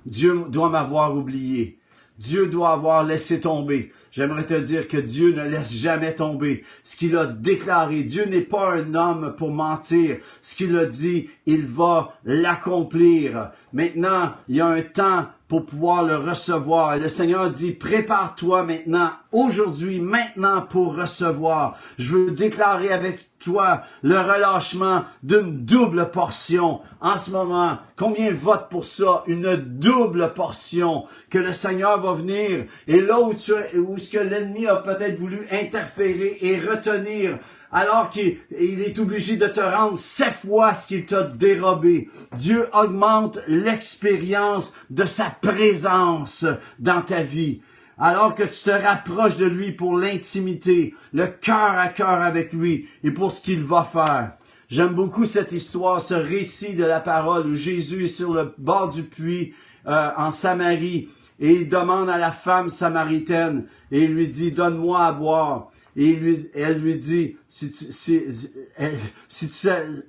Dieu 0.05 0.45
doit 0.47 0.69
m'avoir 0.69 1.15
oublié. 1.15 1.77
Dieu 2.17 2.47
doit 2.47 2.71
avoir 2.71 3.03
laissé 3.03 3.39
tomber. 3.39 3.91
J'aimerais 4.11 4.45
te 4.45 4.55
dire 4.55 4.87
que 4.87 4.97
Dieu 4.97 5.33
ne 5.33 5.47
laisse 5.47 5.73
jamais 5.73 6.15
tomber. 6.15 6.63
Ce 6.83 6.95
qu'il 6.95 7.15
a 7.17 7.25
déclaré, 7.25 8.03
Dieu 8.03 8.25
n'est 8.25 8.41
pas 8.41 8.73
un 8.73 8.95
homme 8.95 9.35
pour 9.37 9.51
mentir. 9.51 10.17
Ce 10.41 10.55
qu'il 10.55 10.75
a 10.77 10.85
dit, 10.85 11.29
il 11.45 11.65
va 11.65 12.13
l'accomplir. 12.25 13.51
Maintenant, 13.73 14.33
il 14.47 14.55
y 14.57 14.61
a 14.61 14.67
un 14.67 14.81
temps 14.81 15.27
pour 15.49 15.65
pouvoir 15.65 16.03
le 16.03 16.15
recevoir. 16.15 16.93
Et 16.93 16.99
le 16.99 17.09
Seigneur 17.09 17.49
dit, 17.49 17.71
prépare-toi 17.71 18.63
maintenant, 18.63 19.09
aujourd'hui, 19.31 19.99
maintenant 19.99 20.61
pour 20.61 20.95
recevoir. 20.95 21.75
Je 21.97 22.15
veux 22.15 22.31
déclarer 22.31 22.93
avec 22.93 23.31
toi 23.39 23.81
le 24.03 24.19
relâchement 24.19 25.05
d'une 25.23 25.65
double 25.65 26.11
portion. 26.11 26.81
En 27.01 27.17
ce 27.17 27.31
moment, 27.31 27.79
combien 27.97 28.31
vote 28.31 28.67
pour 28.69 28.85
ça? 28.85 29.23
Une 29.25 29.55
double 29.55 30.33
portion 30.33 31.05
que 31.31 31.39
le 31.39 31.51
Seigneur 31.51 31.99
va 31.99 32.13
venir. 32.13 32.65
Et 32.87 33.01
là 33.01 33.19
où, 33.19 33.33
tu, 33.33 33.53
où 33.75 33.97
ce 33.97 34.11
que 34.11 34.19
l'ennemi 34.19 34.67
a 34.67 34.75
peut-être 34.75 35.17
voulu 35.17 35.47
interférer 35.51 36.37
et 36.41 36.59
retenir 36.59 37.39
alors 37.71 38.09
qu'il 38.09 38.39
est 38.59 38.99
obligé 38.99 39.37
de 39.37 39.47
te 39.47 39.59
rendre 39.59 39.97
sept 39.97 40.33
fois 40.45 40.73
ce 40.73 40.87
qu'il 40.87 41.05
t'a 41.05 41.23
dérobé. 41.23 42.09
Dieu 42.35 42.67
augmente 42.73 43.39
l'expérience 43.47 44.73
de 44.89 45.05
sa 45.05 45.29
présence 45.29 46.45
dans 46.79 47.01
ta 47.01 47.23
vie. 47.23 47.61
Alors 47.97 48.33
que 48.33 48.43
tu 48.43 48.63
te 48.63 48.69
rapproches 48.69 49.37
de 49.37 49.45
lui 49.45 49.71
pour 49.73 49.97
l'intimité, 49.97 50.95
le 51.11 51.27
cœur 51.27 51.77
à 51.77 51.89
cœur 51.89 52.21
avec 52.21 52.53
lui 52.53 52.87
et 53.03 53.11
pour 53.11 53.31
ce 53.31 53.41
qu'il 53.41 53.63
va 53.63 53.89
faire. 53.91 54.31
J'aime 54.69 54.93
beaucoup 54.93 55.25
cette 55.25 55.51
histoire, 55.51 55.99
ce 55.99 56.13
récit 56.13 56.75
de 56.75 56.85
la 56.85 56.99
parole 56.99 57.47
où 57.47 57.55
Jésus 57.55 58.05
est 58.05 58.07
sur 58.07 58.33
le 58.33 58.53
bord 58.57 58.89
du 58.89 59.03
puits 59.03 59.53
euh, 59.87 60.11
en 60.15 60.31
Samarie 60.31 61.09
et 61.39 61.53
il 61.53 61.69
demande 61.69 62.09
à 62.09 62.17
la 62.17 62.31
femme 62.31 62.69
samaritaine 62.69 63.65
et 63.91 64.03
il 64.03 64.13
lui 64.13 64.27
dit, 64.27 64.51
donne-moi 64.51 65.03
à 65.03 65.11
boire. 65.11 65.71
Et 66.01 66.49
elle 66.55 66.79
lui 66.79 66.95
dit, 66.95 67.35
si 67.49 67.71
tu, 67.71 67.85
si, 67.91 68.23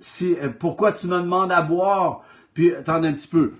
si, 0.00 0.36
pourquoi 0.60 0.92
tu 0.92 1.08
me 1.08 1.20
demandes 1.20 1.50
à 1.50 1.62
boire? 1.62 2.22
Puis, 2.54 2.72
attendez 2.72 3.08
un 3.08 3.12
petit 3.12 3.26
peu. 3.26 3.54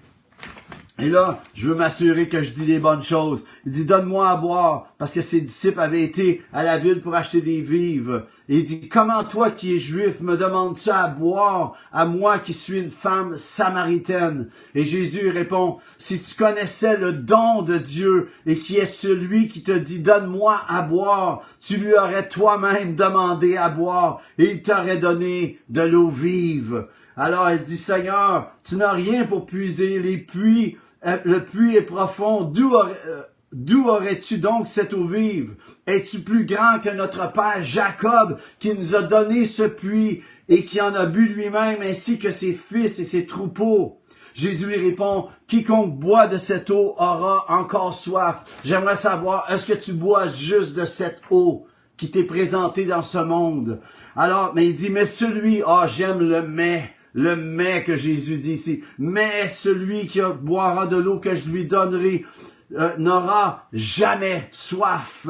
Et 1.01 1.09
là, 1.09 1.43
je 1.55 1.69
veux 1.69 1.75
m'assurer 1.75 2.29
que 2.29 2.45
je 2.45 2.51
dis 2.53 2.67
les 2.67 2.79
bonnes 2.79 3.03
choses. 3.03 3.43
Il 3.67 3.73
dit, 3.73 3.85
donne-moi 3.85 4.31
à 4.31 4.37
boire, 4.37 4.95
parce 4.97 5.13
que 5.13 5.23
ses 5.23 5.41
disciples 5.41 5.81
avaient 5.81 6.05
été 6.05 6.43
à 6.53 6.63
la 6.63 6.79
ville 6.79 7.01
pour 7.01 7.17
acheter 7.17 7.41
des 7.41 7.63
vivres. 7.63 8.29
Il 8.53 8.65
dit, 8.65 8.89
comment 8.89 9.23
toi 9.23 9.53
qui 9.53 9.77
es 9.77 9.79
juif 9.79 10.21
me 10.21 10.37
demandes-tu 10.37 10.91
à 10.91 11.07
boire, 11.07 11.77
à 11.93 12.05
moi 12.05 12.41
qui 12.41 12.53
suis 12.53 12.81
une 12.81 12.91
femme 12.91 13.39
samaritaine? 13.39 14.49
Et 14.75 14.83
Jésus 14.83 15.31
répond, 15.31 15.79
si 15.99 16.21
tu 16.21 16.35
connaissais 16.35 16.97
le 16.97 17.13
don 17.13 17.63
de 17.63 17.79
Dieu 17.79 18.31
et 18.47 18.59
qui 18.59 18.77
est 18.79 18.87
celui 18.87 19.47
qui 19.47 19.63
te 19.63 19.71
dit, 19.71 20.01
donne-moi 20.01 20.63
à 20.67 20.83
boire, 20.83 21.43
tu 21.61 21.77
lui 21.77 21.95
aurais 21.95 22.29
toi-même 22.29 22.97
demandé 22.97 23.57
à 23.57 23.69
boire 23.69 24.21
et 24.37 24.51
il 24.51 24.63
t'aurait 24.63 24.99
donné 24.99 25.61
de 25.69 25.83
l'eau 25.83 26.11
vive. 26.11 26.89
Alors 27.17 27.49
elle 27.49 27.61
dit, 27.61 27.79
Seigneur, 27.79 28.51
tu 28.65 28.75
n'as 28.75 28.91
rien 28.91 29.27
pour 29.27 29.47
puiser 29.47 30.01
les 30.01 30.19
puits 30.19 30.77
euh, 31.07 31.17
le 31.25 31.41
puits 31.41 31.77
est 31.77 31.83
profond, 31.83 32.53
euh, 32.55 33.23
d'où 33.53 33.89
aurais-tu 33.89 34.39
donc 34.39 34.69
cette 34.69 34.95
eau 34.95 35.07
vive? 35.07 35.55
Es-tu 35.87 36.21
plus 36.21 36.45
grand 36.45 36.81
que 36.83 36.91
notre 36.91 37.33
père 37.33 37.63
Jacob 37.63 38.39
qui 38.59 38.75
nous 38.75 38.95
a 38.95 39.03
donné 39.03 39.47
ce 39.47 39.63
puits 39.63 40.23
et 40.49 40.65
qui 40.65 40.81
en 40.81 40.95
a 40.95 41.07
bu 41.07 41.29
lui-même 41.29 41.83
ainsi 41.83 42.19
que 42.19 42.31
ses 42.31 42.53
fils 42.53 42.99
et 42.99 43.05
ses 43.05 43.27
troupeaux? 43.27 43.99
Jésus 44.35 44.67
lui 44.67 44.77
répond, 44.77 45.27
quiconque 45.49 45.99
boit 45.99 46.29
de 46.29 46.39
cette 46.39 46.71
eau 46.71 46.95
aura 46.99 47.45
encore 47.49 47.95
soif. 47.95 48.45
J'aimerais 48.65 48.97
savoir, 48.97 49.51
est-ce 49.51 49.67
que 49.67 49.73
tu 49.73 49.93
bois 49.93 50.29
juste 50.29 50.77
de 50.77 50.85
cette 50.85 51.21
eau 51.31 51.67
qui 51.97 52.11
t'est 52.11 52.25
présentée 52.25 52.85
dans 52.85 53.03
ce 53.03 53.19
monde? 53.19 53.81
Alors, 54.15 54.53
mais 54.55 54.67
il 54.67 54.75
dit, 54.75 54.91
mais 54.91 55.05
celui, 55.05 55.63
ah, 55.67 55.87
j'aime 55.89 56.21
le 56.21 56.43
mais 56.43 56.95
le 57.13 57.37
mais 57.37 57.83
que 57.83 57.97
Jésus 57.97 58.39
dit 58.39 58.53
ici. 58.53 58.85
Mais 58.99 59.49
celui 59.49 60.07
qui 60.07 60.21
boira 60.43 60.87
de 60.87 60.97
l'eau 60.97 61.19
que 61.19 61.35
je 61.35 61.49
lui 61.49 61.67
donnerai 61.67 62.25
euh, 62.79 62.97
n'aura 62.99 63.67
jamais 63.73 64.49
soif. 64.51 65.27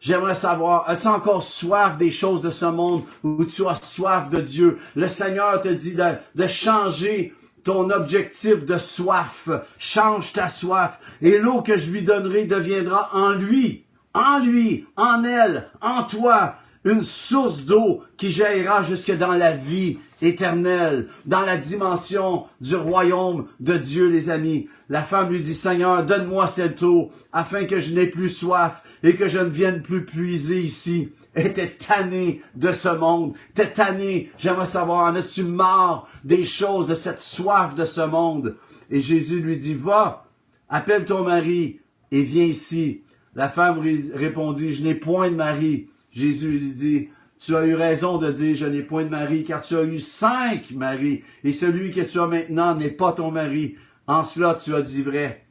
J'aimerais 0.00 0.34
savoir, 0.34 0.88
as-tu 0.88 1.06
encore 1.06 1.42
soif 1.42 1.96
des 1.96 2.10
choses 2.10 2.42
de 2.42 2.50
ce 2.50 2.64
monde 2.66 3.04
ou 3.22 3.44
tu 3.44 3.66
as 3.66 3.80
soif 3.82 4.28
de 4.30 4.40
Dieu? 4.40 4.78
Le 4.96 5.06
Seigneur 5.06 5.60
te 5.60 5.68
dit 5.68 5.94
de, 5.94 6.14
de 6.34 6.46
changer 6.46 7.32
ton 7.62 7.88
objectif 7.90 8.64
de 8.64 8.78
soif. 8.78 9.48
Change 9.78 10.32
ta 10.32 10.48
soif. 10.48 10.98
Et 11.20 11.38
l'eau 11.38 11.62
que 11.62 11.78
je 11.78 11.90
lui 11.90 12.02
donnerai 12.02 12.44
deviendra 12.44 13.10
en 13.12 13.30
lui, 13.30 13.84
en 14.12 14.40
lui, 14.40 14.86
en 14.96 15.22
elle, 15.24 15.70
en 15.80 16.02
toi, 16.02 16.56
une 16.84 17.02
source 17.02 17.62
d'eau 17.62 18.02
qui 18.16 18.30
jaillira 18.30 18.82
jusque 18.82 19.16
dans 19.16 19.34
la 19.34 19.52
vie 19.52 19.98
éternel, 20.22 21.08
dans 21.26 21.42
la 21.42 21.56
dimension 21.56 22.44
du 22.60 22.76
royaume 22.76 23.46
de 23.60 23.76
Dieu, 23.76 24.08
les 24.08 24.30
amis. 24.30 24.68
La 24.88 25.02
femme 25.02 25.30
lui 25.30 25.40
dit, 25.40 25.54
Seigneur, 25.54 26.04
donne-moi 26.04 26.46
cette 26.46 26.82
eau, 26.82 27.10
afin 27.32 27.64
que 27.64 27.78
je 27.78 27.92
n'ai 27.92 28.06
plus 28.06 28.30
soif 28.30 28.82
et 29.02 29.16
que 29.16 29.28
je 29.28 29.40
ne 29.40 29.50
vienne 29.50 29.82
plus 29.82 30.06
puiser 30.06 30.60
ici. 30.60 31.10
Elle 31.34 31.46
était 31.46 31.70
tannée 31.70 32.42
de 32.54 32.72
ce 32.72 32.88
monde, 32.88 33.34
était 33.50 33.72
tannée, 33.72 34.30
j'aimerais 34.38 34.66
savoir, 34.66 35.10
en 35.10 35.16
as-tu 35.16 35.44
marre 35.44 36.08
des 36.24 36.44
choses, 36.44 36.88
de 36.88 36.94
cette 36.94 37.20
soif 37.20 37.74
de 37.74 37.84
ce 37.84 38.02
monde? 38.02 38.56
Et 38.90 39.00
Jésus 39.00 39.40
lui 39.40 39.56
dit, 39.56 39.74
va, 39.74 40.26
appelle 40.68 41.04
ton 41.04 41.24
mari 41.24 41.80
et 42.10 42.22
viens 42.22 42.44
ici. 42.44 43.02
La 43.34 43.48
femme 43.48 43.80
répondit, 44.14 44.74
je 44.74 44.82
n'ai 44.82 44.94
point 44.94 45.30
de 45.30 45.36
mari. 45.36 45.88
Jésus 46.10 46.50
lui 46.50 46.72
dit, 46.74 47.08
tu 47.44 47.56
as 47.56 47.66
eu 47.66 47.74
raison 47.74 48.18
de 48.18 48.30
dire 48.30 48.54
je 48.54 48.66
n'ai 48.66 48.82
point 48.82 49.04
de 49.04 49.08
mari, 49.08 49.44
car 49.44 49.62
tu 49.62 49.76
as 49.76 49.82
eu 49.82 49.98
cinq 49.98 50.70
maris, 50.70 51.24
et 51.42 51.52
celui 51.52 51.90
que 51.90 52.02
tu 52.02 52.20
as 52.20 52.26
maintenant 52.26 52.74
n'est 52.74 52.90
pas 52.90 53.12
ton 53.12 53.30
mari. 53.30 53.76
En 54.06 54.24
cela 54.24 54.54
tu 54.54 54.74
as 54.74 54.82
dit 54.82 55.02
vrai. 55.02 55.44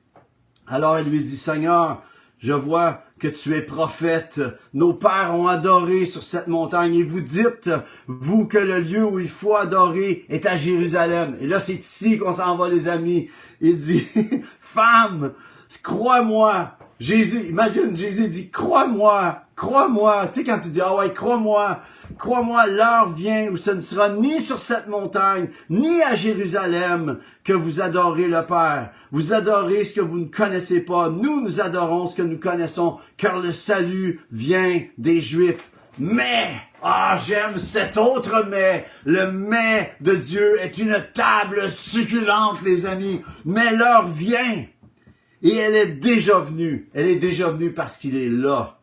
Alors 0.67 0.98
elle 0.98 1.10
lui 1.10 1.21
dit, 1.21 1.36
Seigneur, 1.36 2.03
je 2.39 2.53
vois 2.53 3.03
que 3.19 3.27
tu 3.27 3.53
es 3.55 3.62
prophète. 3.62 4.41
Nos 4.74 4.93
pères 4.93 5.36
ont 5.36 5.48
adoré 5.48 6.05
sur 6.05 6.24
cette 6.24 6.48
montagne 6.48 6.95
et 6.95 7.03
vous 7.03 7.21
dites, 7.21 7.69
vous, 8.07 8.48
que 8.48 8.57
le 8.57 8.79
lieu 8.79 9.05
où 9.05 9.19
il 9.19 9.29
faut 9.29 9.55
adorer 9.55 10.25
est 10.29 10.45
à 10.45 10.55
Jérusalem. 10.55 11.38
Et 11.41 11.48
là, 11.48 11.60
c'est 11.60 11.75
ici 11.75 12.17
qu'on 12.17 12.33
s'en 12.33 12.55
va, 12.55 12.69
les 12.69 12.88
amis. 12.88 13.29
Il 13.60 13.77
dit, 13.77 14.07
femme, 14.60 15.33
crois-moi, 15.83 16.71
Jésus, 17.00 17.48
imagine, 17.50 17.95
Jésus 17.95 18.29
dit, 18.29 18.50
crois-moi, 18.50 19.43
crois-moi. 19.61 20.27
Tu 20.33 20.39
sais, 20.39 20.45
quand 20.45 20.59
tu 20.59 20.69
dis, 20.69 20.81
ah 20.81 20.95
ouais, 20.95 21.13
crois-moi, 21.13 21.81
crois-moi, 22.17 22.65
l'heure 22.65 23.11
vient 23.11 23.47
où 23.51 23.57
ce 23.57 23.69
ne 23.69 23.81
sera 23.81 24.09
ni 24.09 24.39
sur 24.39 24.57
cette 24.57 24.87
montagne, 24.87 25.49
ni 25.69 26.01
à 26.01 26.15
Jérusalem 26.15 27.19
que 27.43 27.53
vous 27.53 27.79
adorez 27.79 28.27
le 28.27 28.43
Père. 28.47 28.89
Vous 29.11 29.33
adorez 29.33 29.83
ce 29.83 29.93
que 29.93 30.01
vous 30.01 30.17
ne 30.17 30.25
connaissez 30.25 30.81
pas. 30.81 31.11
Nous, 31.11 31.41
nous 31.41 31.61
adorons 31.61 32.07
ce 32.07 32.17
que 32.17 32.21
nous 32.23 32.39
connaissons, 32.39 32.97
car 33.17 33.39
le 33.39 33.51
salut 33.51 34.21
vient 34.31 34.81
des 34.97 35.21
Juifs. 35.21 35.69
Mais, 35.99 36.55
ah, 36.81 37.15
j'aime 37.23 37.59
cet 37.59 37.97
autre 37.97 38.47
mais. 38.49 38.87
Le 39.05 39.31
mais 39.31 39.93
de 40.01 40.15
Dieu 40.15 40.59
est 40.59 40.79
une 40.79 40.97
table 41.13 41.69
succulente, 41.69 42.63
les 42.65 42.87
amis. 42.87 43.21
Mais 43.45 43.75
l'heure 43.75 44.07
vient 44.07 44.65
et 45.43 45.55
elle 45.55 45.75
est 45.75 45.91
déjà 45.91 46.39
venue. 46.39 46.89
Elle 46.95 47.05
est 47.05 47.19
déjà 47.19 47.49
venue 47.49 47.73
parce 47.73 47.97
qu'il 47.97 48.17
est 48.17 48.29
là. 48.29 48.79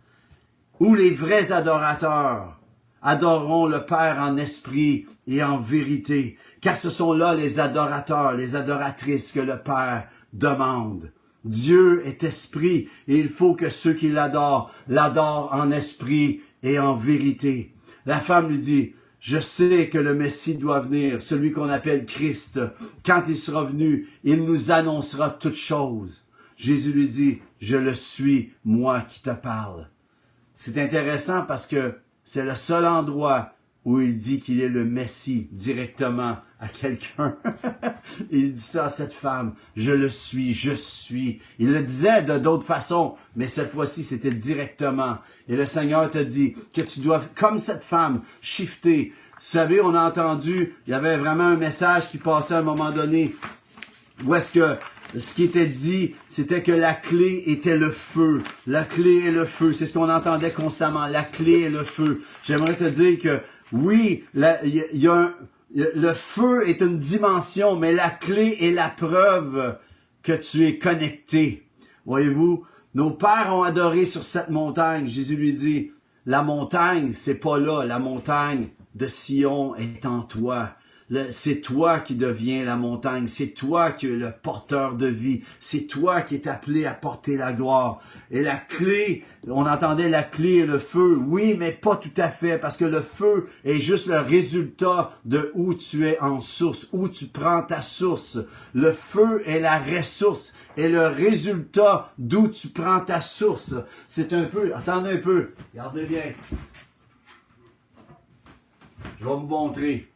Où 0.81 0.95
les 0.95 1.11
vrais 1.11 1.53
adorateurs 1.53 2.61
adoreront 3.03 3.67
le 3.67 3.85
Père 3.85 4.19
en 4.21 4.37
esprit 4.37 5.07
et 5.27 5.43
en 5.43 5.59
vérité. 5.59 6.37
Car 6.61 6.77
ce 6.77 6.91
sont 6.91 7.13
là 7.13 7.35
les 7.35 7.61
adorateurs, 7.61 8.33
les 8.33 8.57
adoratrices 8.57 9.33
que 9.33 9.41
le 9.41 9.59
Père 9.59 10.09
demande. 10.33 11.13
Dieu 11.45 12.03
est 12.07 12.25
esprit 12.25 12.89
et 13.07 13.19
il 13.19 13.29
faut 13.29 13.55
que 13.55 13.71
ceux 13.71 13.95
qui 13.95 14.09
l'adorent 14.09 14.73
l'adorent 14.89 15.51
en 15.53 15.71
esprit 15.71 16.43
et 16.63 16.79
en 16.79 16.97
vérité. 16.97 17.75
La 18.07 18.21
femme 18.21 18.49
lui 18.49 18.59
dit, 18.59 18.95
je 19.21 19.39
sais 19.39 19.89
que 19.89 19.99
le 19.99 20.15
Messie 20.15 20.57
doit 20.57 20.81
venir, 20.81 21.23
celui 21.23 21.53
qu'on 21.53 21.69
appelle 21.69 22.07
Christ. 22.07 22.61
Quand 23.05 23.25
il 23.29 23.37
sera 23.37 23.65
venu, 23.65 24.09
il 24.25 24.45
nous 24.45 24.71
annoncera 24.71 25.31
toutes 25.31 25.55
choses. 25.55 26.25
Jésus 26.57 26.93
lui 26.93 27.09
dit, 27.09 27.39
je 27.61 27.77
le 27.77 27.95
suis, 27.95 28.53
moi 28.65 29.03
qui 29.09 29.23
te 29.23 29.31
parle. 29.31 29.89
C'est 30.61 30.77
intéressant 30.77 31.43
parce 31.43 31.69
que 31.69 31.95
c'est 32.25 32.45
le 32.45 32.57
seul 32.57 32.85
endroit 32.85 33.53
où 33.85 34.01
il 34.01 34.19
dit 34.19 34.41
qu'il 34.41 34.61
est 34.61 34.69
le 34.69 34.85
Messie 34.85 35.49
directement 35.53 36.39
à 36.59 36.67
quelqu'un. 36.67 37.37
il 38.33 38.55
dit 38.55 38.61
ça 38.61 38.87
à 38.87 38.89
cette 38.89 39.13
femme. 39.13 39.55
Je 39.77 39.93
le 39.93 40.11
suis, 40.11 40.53
je 40.53 40.75
suis. 40.75 41.41
Il 41.61 41.71
le 41.71 41.81
disait 41.81 42.23
de 42.23 42.39
d'autres 42.39 42.67
façons, 42.67 43.15
mais 43.37 43.47
cette 43.47 43.71
fois-ci, 43.71 44.03
c'était 44.03 44.33
directement. 44.33 45.19
Et 45.47 45.55
le 45.55 45.65
Seigneur 45.65 46.11
te 46.11 46.19
dit 46.19 46.57
que 46.75 46.81
tu 46.81 46.99
dois, 47.01 47.23
comme 47.37 47.61
cette 47.61 47.85
femme, 47.85 48.23
shifter. 48.41 49.13
Vous 49.37 49.45
savez, 49.45 49.81
on 49.81 49.95
a 49.95 50.09
entendu, 50.09 50.75
il 50.89 50.91
y 50.91 50.95
avait 50.95 51.19
vraiment 51.19 51.45
un 51.45 51.57
message 51.57 52.11
qui 52.11 52.19
passait 52.19 52.55
à 52.55 52.59
un 52.59 52.63
moment 52.63 52.91
donné, 52.91 53.37
où 54.27 54.35
est-ce 54.35 54.51
que 54.51 54.77
ce 55.17 55.35
qui 55.35 55.45
était 55.45 55.67
dit, 55.67 56.15
c'était 56.29 56.63
que 56.63 56.73
la 56.73 56.95
clé 56.95 57.45
était 57.47 57.79
le 57.79 57.91
feu. 57.91 58.43
La 58.67 58.85
clé 58.85 59.25
est 59.27 59.31
le 59.31 59.47
feu. 59.47 59.73
C'est 59.73 59.87
ce 59.87 59.95
qu'on 59.95 60.11
entendait 60.11 60.51
constamment. 60.51 61.07
La 61.07 61.23
clé 61.23 61.63
est 61.63 61.71
le 61.71 61.85
feu. 61.85 62.23
J'aimerais 62.45 62.77
te 62.77 62.85
dire 62.85 63.19
que 63.19 63.41
oui, 63.73 64.25
le 64.35 66.13
feu 66.15 66.69
est 66.69 66.83
une 66.83 66.99
dimension, 66.99 67.77
mais 67.77 67.93
la 67.93 68.11
clé 68.11 68.59
est 68.61 68.73
la 68.73 68.91
preuve 68.91 69.79
que 70.23 70.33
tu 70.33 70.67
es 70.67 70.79
connecté. 70.79 71.67
Voyez-vous, 72.05 72.65
nos 72.95 73.11
pères 73.11 73.55
ont 73.55 73.63
adoré 73.63 74.05
sur 74.05 74.25
cette 74.25 74.51
montagne. 74.51 75.07
Jésus 75.07 75.37
lui 75.37 75.55
dit, 75.55 75.93
la 76.27 76.43
montagne, 76.43 77.13
c'est 77.15 77.37
pas 77.37 77.59
là. 77.59 77.85
La 77.85 77.99
montagne 77.99 78.69
de 78.95 79.07
Sion 79.07 79.75
est 79.77 80.05
en 80.05 80.23
toi 80.23 80.71
c'est 81.31 81.61
toi 81.61 82.01
qui 82.01 82.15
deviens 82.15 82.65
la 82.65 82.77
montagne, 82.77 83.29
c'est 83.29 83.49
toi 83.49 83.93
qui 83.93 84.07
es 84.07 84.11
le 84.11 84.33
porteur 84.33 84.95
de 84.95 85.07
vie, 85.07 85.43
c'est 85.61 85.87
toi 85.87 86.21
qui 86.21 86.37
es 86.37 86.49
appelé 86.49 86.85
à 86.85 86.93
porter 86.93 87.37
la 87.37 87.53
gloire. 87.53 88.01
Et 88.31 88.43
la 88.43 88.57
clé, 88.57 89.25
on 89.47 89.67
entendait 89.67 90.11
la 90.11 90.23
clé 90.23 90.57
et 90.57 90.67
le 90.67 90.79
feu, 90.79 91.17
oui, 91.17 91.57
mais 91.59 91.73
pas 91.73 91.97
tout 91.97 92.13
à 92.17 92.29
fait, 92.29 92.59
parce 92.59 92.77
que 92.77 92.85
le 92.85 93.01
feu 93.01 93.49
est 93.65 93.81
juste 93.81 94.07
le 94.07 94.19
résultat 94.19 95.13
de 95.25 95.51
où 95.55 95.75
tu 95.75 96.07
es 96.07 96.19
en 96.21 96.41
source, 96.41 96.89
où 96.93 97.09
tu 97.09 97.27
prends 97.27 97.63
ta 97.63 97.81
source. 97.81 98.39
Le 98.75 98.93
feu 98.93 99.43
est 99.47 99.61
la 99.61 99.79
ressource 99.79 100.53
et 100.77 100.89
le 100.89 101.07
résultat 101.07 102.13
d'où 102.19 102.49
tu 102.49 102.69
prends 102.69 103.01
ta 103.01 103.21
source. 103.21 103.75
C'est 104.09 104.33
un 104.33 104.45
peu, 104.45 104.75
attendez 104.75 105.13
un 105.13 105.19
peu, 105.19 105.53
regardez 105.73 106.05
bien. 106.05 106.35
Je 109.21 109.25
vais 109.25 109.31
vous 109.31 109.39
montrer. 109.39 110.08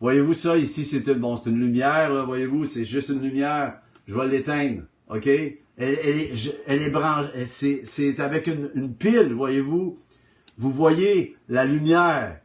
Voyez-vous 0.00 0.34
ça? 0.34 0.56
Ici, 0.56 0.84
c'est 0.84 1.00
bon, 1.14 1.36
c'est 1.36 1.50
une 1.50 1.60
lumière, 1.60 2.26
voyez-vous, 2.26 2.66
c'est 2.66 2.84
juste 2.84 3.08
une 3.08 3.22
lumière. 3.22 3.78
Je 4.06 4.14
vais 4.14 4.26
l'éteindre, 4.26 4.82
ok? 5.08 5.26
Elle, 5.26 5.58
elle, 5.78 6.18
est, 6.20 6.62
elle 6.66 6.82
est 6.82 6.90
branchée, 6.90 7.46
c'est, 7.46 7.82
c'est 7.84 8.20
avec 8.20 8.46
une, 8.46 8.70
une 8.74 8.94
pile, 8.94 9.32
voyez-vous? 9.34 9.98
Vous 10.58 10.70
voyez 10.70 11.36
la 11.48 11.64
lumière, 11.64 12.40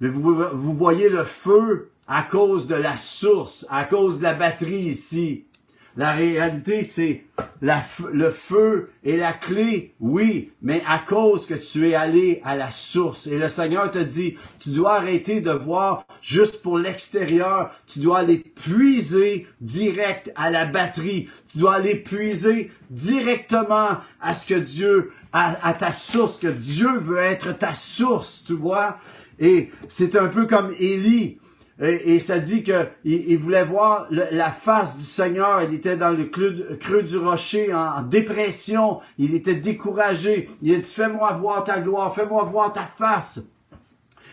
mais 0.00 0.08
vous, 0.08 0.22
vous 0.54 0.74
voyez 0.74 1.08
le 1.08 1.24
feu 1.24 1.90
à 2.08 2.22
cause 2.24 2.66
de 2.66 2.74
la 2.74 2.96
source, 2.96 3.66
à 3.70 3.84
cause 3.84 4.18
de 4.18 4.24
la 4.24 4.34
batterie 4.34 4.82
ici. 4.82 5.44
La 5.96 6.12
réalité, 6.12 6.84
c'est 6.84 7.24
le 7.60 8.30
feu 8.30 8.90
et 9.02 9.16
la 9.16 9.32
clé, 9.32 9.94
oui, 10.00 10.52
mais 10.62 10.82
à 10.86 10.98
cause 10.98 11.46
que 11.46 11.54
tu 11.54 11.88
es 11.88 11.94
allé 11.94 12.40
à 12.44 12.56
la 12.56 12.70
source. 12.70 13.26
Et 13.26 13.36
le 13.36 13.48
Seigneur 13.48 13.90
te 13.90 13.98
dit, 13.98 14.36
tu 14.58 14.70
dois 14.70 14.94
arrêter 14.94 15.40
de 15.40 15.50
voir 15.50 16.06
juste 16.22 16.62
pour 16.62 16.78
l'extérieur, 16.78 17.70
tu 17.86 17.98
dois 17.98 18.18
aller 18.18 18.38
puiser 18.38 19.46
direct 19.60 20.32
à 20.36 20.50
la 20.50 20.64
batterie, 20.64 21.28
tu 21.50 21.58
dois 21.58 21.74
aller 21.74 21.96
puiser 21.96 22.70
directement 22.90 23.98
à 24.20 24.34
ce 24.34 24.46
que 24.46 24.54
Dieu, 24.54 25.12
à, 25.32 25.66
à 25.66 25.74
ta 25.74 25.92
source, 25.92 26.38
que 26.38 26.46
Dieu 26.46 26.98
veut 26.98 27.18
être 27.18 27.56
ta 27.56 27.74
source, 27.74 28.44
tu 28.46 28.54
vois. 28.54 28.98
Et 29.40 29.70
c'est 29.88 30.16
un 30.16 30.28
peu 30.28 30.46
comme 30.46 30.70
Élie. 30.78 31.38
Et, 31.80 32.18
ça 32.20 32.38
dit 32.38 32.62
que 32.62 32.88
il, 33.04 33.38
voulait 33.38 33.64
voir 33.64 34.06
la 34.10 34.50
face 34.50 34.98
du 34.98 35.04
Seigneur. 35.04 35.62
Il 35.62 35.72
était 35.74 35.96
dans 35.96 36.10
le 36.10 36.26
creux, 36.26 37.02
du 37.02 37.16
rocher, 37.16 37.72
en, 37.72 38.02
dépression. 38.02 39.00
Il 39.18 39.34
était 39.34 39.54
découragé. 39.54 40.50
Il 40.60 40.74
a 40.74 40.78
dit, 40.78 40.92
fais-moi 40.92 41.32
voir 41.32 41.64
ta 41.64 41.80
gloire, 41.80 42.14
fais-moi 42.14 42.44
voir 42.44 42.72
ta 42.72 42.84
face. 42.98 43.40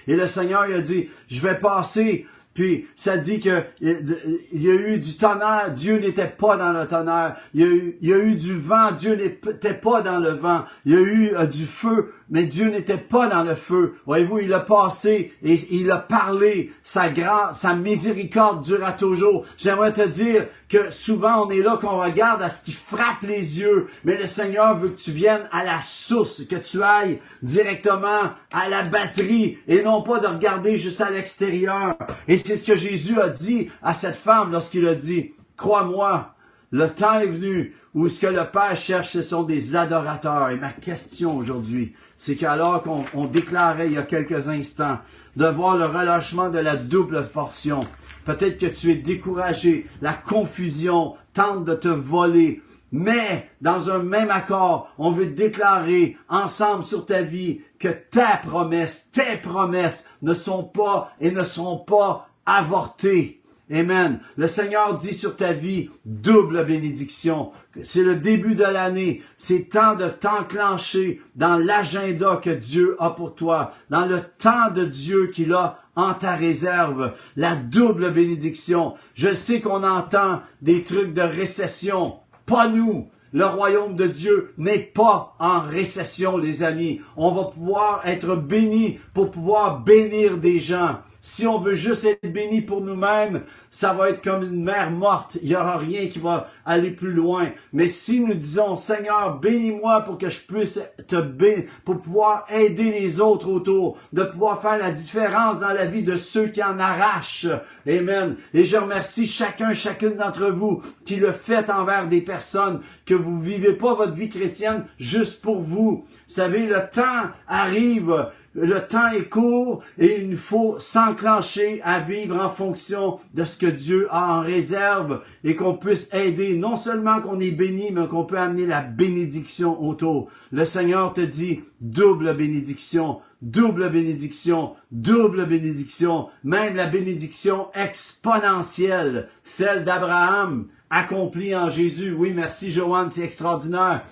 Et 0.07 0.15
le 0.15 0.27
Seigneur 0.27 0.65
il 0.67 0.75
a 0.75 0.81
dit, 0.81 1.09
je 1.27 1.41
vais 1.41 1.57
passer 1.57 2.25
puis 2.57 2.87
ça 2.95 3.17
dit 3.17 3.39
que 3.39 3.65
il 3.81 4.41
y 4.51 4.71
a 4.71 4.73
eu 4.73 4.99
du 4.99 5.15
tonnerre, 5.15 5.73
Dieu 5.75 5.99
n'était 5.99 6.25
pas 6.25 6.57
dans 6.57 6.73
le 6.73 6.87
tonnerre. 6.87 7.35
Il 7.53 7.61
y 8.01 8.11
a 8.11 8.17
eu, 8.17 8.33
du 8.33 8.59
vent, 8.59 8.91
Dieu 8.93 9.13
n'était 9.13 9.75
pas 9.75 10.01
dans 10.01 10.17
le 10.17 10.31
vent. 10.31 10.65
Il 10.83 10.93
y 10.93 10.95
a 10.95 11.01
eu 11.01 11.35
euh, 11.35 11.45
du 11.45 11.67
feu, 11.67 12.15
mais 12.29 12.43
Dieu 12.43 12.69
n'était 12.69 12.97
pas 12.97 13.27
dans 13.27 13.43
le 13.43 13.55
feu. 13.55 13.95
Voyez-vous, 14.05 14.39
il 14.39 14.53
a 14.53 14.59
passé 14.59 15.33
et 15.43 15.55
il 15.71 15.89
a 15.91 15.97
parlé. 15.97 16.71
Sa 16.83 17.09
grâce, 17.09 17.59
sa 17.59 17.73
miséricorde 17.73 18.63
durera 18.63 18.93
toujours. 18.93 19.45
J'aimerais 19.57 19.93
te 19.93 20.05
dire 20.05 20.47
que 20.69 20.91
souvent 20.91 21.45
on 21.45 21.49
est 21.49 21.61
là 21.61 21.77
qu'on 21.79 21.99
regarde 21.99 22.41
à 22.41 22.49
ce 22.49 22.63
qui 22.63 22.73
frappe 22.73 23.23
les 23.23 23.59
yeux, 23.59 23.87
mais 24.03 24.17
le 24.17 24.27
Seigneur 24.27 24.77
veut 24.77 24.89
que 24.89 24.99
tu 24.99 25.11
viennes 25.11 25.47
à 25.51 25.63
la 25.63 25.79
source, 25.81 26.43
que 26.43 26.55
tu 26.55 26.83
ailles 26.83 27.19
directement 27.41 28.31
à 28.51 28.69
la 28.69 28.83
batterie 28.83 29.57
et 29.67 29.83
non 29.83 30.01
pas 30.01 30.19
de 30.19 30.27
regarder 30.27 30.77
juste 30.77 31.01
à 31.01 31.09
l'extérieur. 31.09 31.95
Et 32.27 32.37
c'est 32.37 32.57
ce 32.57 32.65
que 32.65 32.75
Jésus 32.75 33.19
a 33.19 33.29
dit 33.29 33.69
à 33.81 33.93
cette 33.93 34.15
femme 34.15 34.51
lorsqu'il 34.51 34.85
a 34.87 34.95
dit, 34.95 35.33
crois-moi, 35.55 36.33
le 36.71 36.89
temps 36.89 37.19
est 37.19 37.27
venu 37.27 37.75
où 37.93 38.09
ce 38.09 38.19
que 38.19 38.27
le 38.27 38.43
Père 38.51 38.75
cherche, 38.75 39.11
ce 39.11 39.21
sont 39.21 39.43
des 39.43 39.75
adorateurs. 39.75 40.49
Et 40.49 40.57
ma 40.57 40.71
question 40.71 41.37
aujourd'hui, 41.37 41.93
c'est 42.17 42.35
qu'alors 42.35 42.83
qu'on 42.83 43.25
déclarait 43.25 43.87
il 43.87 43.93
y 43.93 43.97
a 43.97 44.03
quelques 44.03 44.49
instants 44.49 44.99
de 45.35 45.45
voir 45.45 45.77
le 45.77 45.85
relâchement 45.85 46.49
de 46.49 46.59
la 46.59 46.75
double 46.75 47.27
portion, 47.29 47.81
peut-être 48.25 48.57
que 48.57 48.65
tu 48.65 48.91
es 48.91 48.95
découragé, 48.95 49.87
la 50.01 50.13
confusion 50.13 51.15
tente 51.33 51.63
de 51.63 51.75
te 51.75 51.87
voler, 51.87 52.61
mais 52.91 53.49
dans 53.61 53.89
un 53.89 53.99
même 53.99 54.31
accord, 54.31 54.89
on 54.97 55.11
veut 55.11 55.27
déclarer 55.27 56.17
ensemble 56.27 56.83
sur 56.83 57.05
ta 57.05 57.21
vie 57.21 57.61
que 57.79 57.89
ta 57.89 58.37
promesse, 58.37 59.09
tes 59.11 59.37
promesses 59.37 60.05
ne 60.21 60.33
sont 60.33 60.63
pas 60.63 61.11
et 61.19 61.31
ne 61.31 61.43
seront 61.43 61.77
pas 61.77 62.29
avortées. 62.45 63.36
Amen. 63.69 64.21
Le 64.37 64.47
Seigneur 64.47 64.95
dit 64.95 65.13
sur 65.13 65.35
ta 65.35 65.51
vie 65.51 65.89
double 66.05 66.65
bénédiction. 66.65 67.51
C'est 67.83 68.03
le 68.03 68.15
début 68.15 68.55
de 68.55 68.63
l'année. 68.63 69.21
C'est 69.37 69.69
temps 69.69 69.95
de 69.95 70.07
t'enclencher 70.07 71.21
dans 71.35 71.57
l'agenda 71.57 72.39
que 72.41 72.49
Dieu 72.49 72.95
a 72.99 73.09
pour 73.09 73.35
toi, 73.35 73.73
dans 73.89 74.05
le 74.05 74.21
temps 74.37 74.71
de 74.73 74.85
Dieu 74.85 75.27
qu'il 75.27 75.51
a 75.51 75.79
en 75.97 76.13
ta 76.13 76.35
réserve. 76.35 77.13
La 77.35 77.57
double 77.57 78.11
bénédiction. 78.11 78.93
Je 79.15 79.33
sais 79.33 79.59
qu'on 79.59 79.83
entend 79.83 80.41
des 80.61 80.83
trucs 80.83 81.13
de 81.13 81.21
récession. 81.21 82.15
Pas 82.45 82.69
nous. 82.69 83.09
Le 83.33 83.45
royaume 83.45 83.95
de 83.95 84.07
Dieu 84.07 84.53
n'est 84.57 84.79
pas 84.79 85.35
en 85.39 85.59
récession, 85.59 86.37
les 86.37 86.63
amis. 86.63 87.01
On 87.17 87.33
va 87.33 87.43
pouvoir 87.43 88.07
être 88.07 88.37
bénis 88.37 88.99
pour 89.13 89.29
pouvoir 89.29 89.81
bénir 89.81 90.37
des 90.37 90.59
gens. 90.61 90.99
Si 91.29 91.45
on 91.45 91.59
veut 91.59 91.73
juste 91.73 92.05
être 92.05 92.31
béni 92.31 92.61
pour 92.61 92.79
nous-mêmes, 92.79 93.43
ça 93.77 93.93
va 93.93 94.09
être 94.09 94.23
comme 94.23 94.41
une 94.41 94.63
mer 94.63 94.89
morte. 94.89 95.37
Il 95.43 95.49
n'y 95.49 95.55
aura 95.55 95.77
rien 95.77 96.07
qui 96.07 96.17
va 96.17 96.49
aller 96.65 96.89
plus 96.89 97.13
loin. 97.13 97.51
Mais 97.73 97.87
si 97.87 98.21
nous 98.21 98.33
disons, 98.33 98.75
Seigneur, 98.75 99.37
bénis-moi 99.39 100.01
pour 100.01 100.17
que 100.17 100.31
je 100.31 100.39
puisse 100.39 100.79
te 101.07 101.21
bénir, 101.21 101.65
pour 101.85 101.99
pouvoir 101.99 102.47
aider 102.49 102.91
les 102.91 103.21
autres 103.21 103.47
autour, 103.47 103.99
de 104.13 104.23
pouvoir 104.23 104.63
faire 104.63 104.79
la 104.79 104.91
différence 104.91 105.59
dans 105.59 105.73
la 105.73 105.85
vie 105.85 106.01
de 106.01 106.15
ceux 106.15 106.47
qui 106.47 106.63
en 106.63 106.79
arrachent. 106.79 107.45
Amen. 107.87 108.37
Et 108.55 108.65
je 108.65 108.77
remercie 108.77 109.27
chacun, 109.27 109.75
chacune 109.75 110.15
d'entre 110.15 110.47
vous 110.47 110.81
qui 111.05 111.17
le 111.17 111.31
fait 111.31 111.69
envers 111.69 112.07
des 112.07 112.21
personnes, 112.21 112.81
que 113.05 113.13
vous 113.13 113.39
vivez 113.39 113.73
pas 113.73 113.93
votre 113.93 114.13
vie 114.13 114.29
chrétienne 114.29 114.85
juste 114.97 115.39
pour 115.43 115.61
vous. 115.61 116.03
Vous 116.27 116.33
savez, 116.33 116.65
le 116.65 116.81
temps 116.91 117.29
arrive 117.47 118.27
le 118.57 118.79
temps 118.87 119.07
est 119.09 119.29
court 119.29 119.83
et 119.99 120.19
il 120.19 120.35
faut 120.35 120.79
s'enclencher 120.79 121.79
à 121.83 121.99
vivre 121.99 122.43
en 122.43 122.49
fonction 122.49 123.19
de 123.35 123.45
ce 123.45 123.55
que 123.55 123.66
Dieu 123.67 124.07
a 124.09 124.33
en 124.33 124.41
réserve 124.41 125.21
et 125.43 125.55
qu'on 125.55 125.75
puisse 125.75 126.09
aider, 126.13 126.55
non 126.57 126.75
seulement 126.75 127.21
qu'on 127.21 127.39
est 127.39 127.51
béni, 127.51 127.91
mais 127.91 128.07
qu'on 128.07 128.25
peut 128.25 128.37
amener 128.37 128.65
la 128.65 128.81
bénédiction 128.81 129.81
autour. 129.81 130.29
Le 130.51 130.65
Seigneur 130.65 131.13
te 131.13 131.21
dit 131.21 131.61
double 131.81 132.35
bénédiction, 132.35 133.19
double 133.41 133.89
bénédiction, 133.89 134.75
double 134.91 135.45
bénédiction, 135.45 136.29
même 136.43 136.75
la 136.75 136.87
bénédiction 136.87 137.67
exponentielle, 137.73 139.29
celle 139.43 139.83
d'Abraham, 139.83 140.67
accomplie 140.89 141.55
en 141.55 141.69
Jésus. 141.69 142.13
Oui, 142.13 142.33
merci 142.35 142.71
Joanne, 142.71 143.09
c'est 143.09 143.21
extraordinaire. 143.21 144.05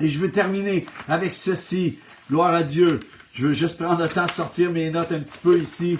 Et 0.00 0.08
je 0.08 0.18
veux 0.18 0.30
terminer 0.30 0.86
avec 1.08 1.34
ceci. 1.34 1.98
Gloire 2.28 2.54
à 2.54 2.62
Dieu. 2.62 3.00
Je 3.32 3.46
veux 3.46 3.52
juste 3.52 3.78
prendre 3.78 4.02
le 4.02 4.08
temps 4.08 4.26
de 4.26 4.30
sortir 4.30 4.70
mes 4.70 4.90
notes 4.90 5.12
un 5.12 5.20
petit 5.20 5.38
peu 5.38 5.58
ici. 5.58 5.98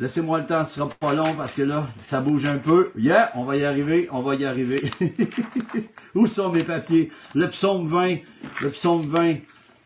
Laissez-moi 0.00 0.38
le 0.38 0.46
temps, 0.46 0.62
ce 0.64 0.74
sera 0.74 0.88
pas 0.88 1.12
long 1.12 1.34
parce 1.34 1.54
que 1.54 1.62
là, 1.62 1.88
ça 2.00 2.20
bouge 2.20 2.46
un 2.46 2.58
peu. 2.58 2.92
Yeah, 2.96 3.32
on 3.34 3.42
va 3.42 3.56
y 3.56 3.64
arriver, 3.64 4.08
on 4.12 4.20
va 4.20 4.36
y 4.36 4.44
arriver. 4.44 4.92
Où 6.14 6.28
sont 6.28 6.50
mes 6.50 6.62
papiers? 6.62 7.10
Le 7.34 7.48
psaume 7.48 7.88
20, 7.88 8.18
le 8.62 8.70
psaume 8.70 9.08
20. 9.08 9.38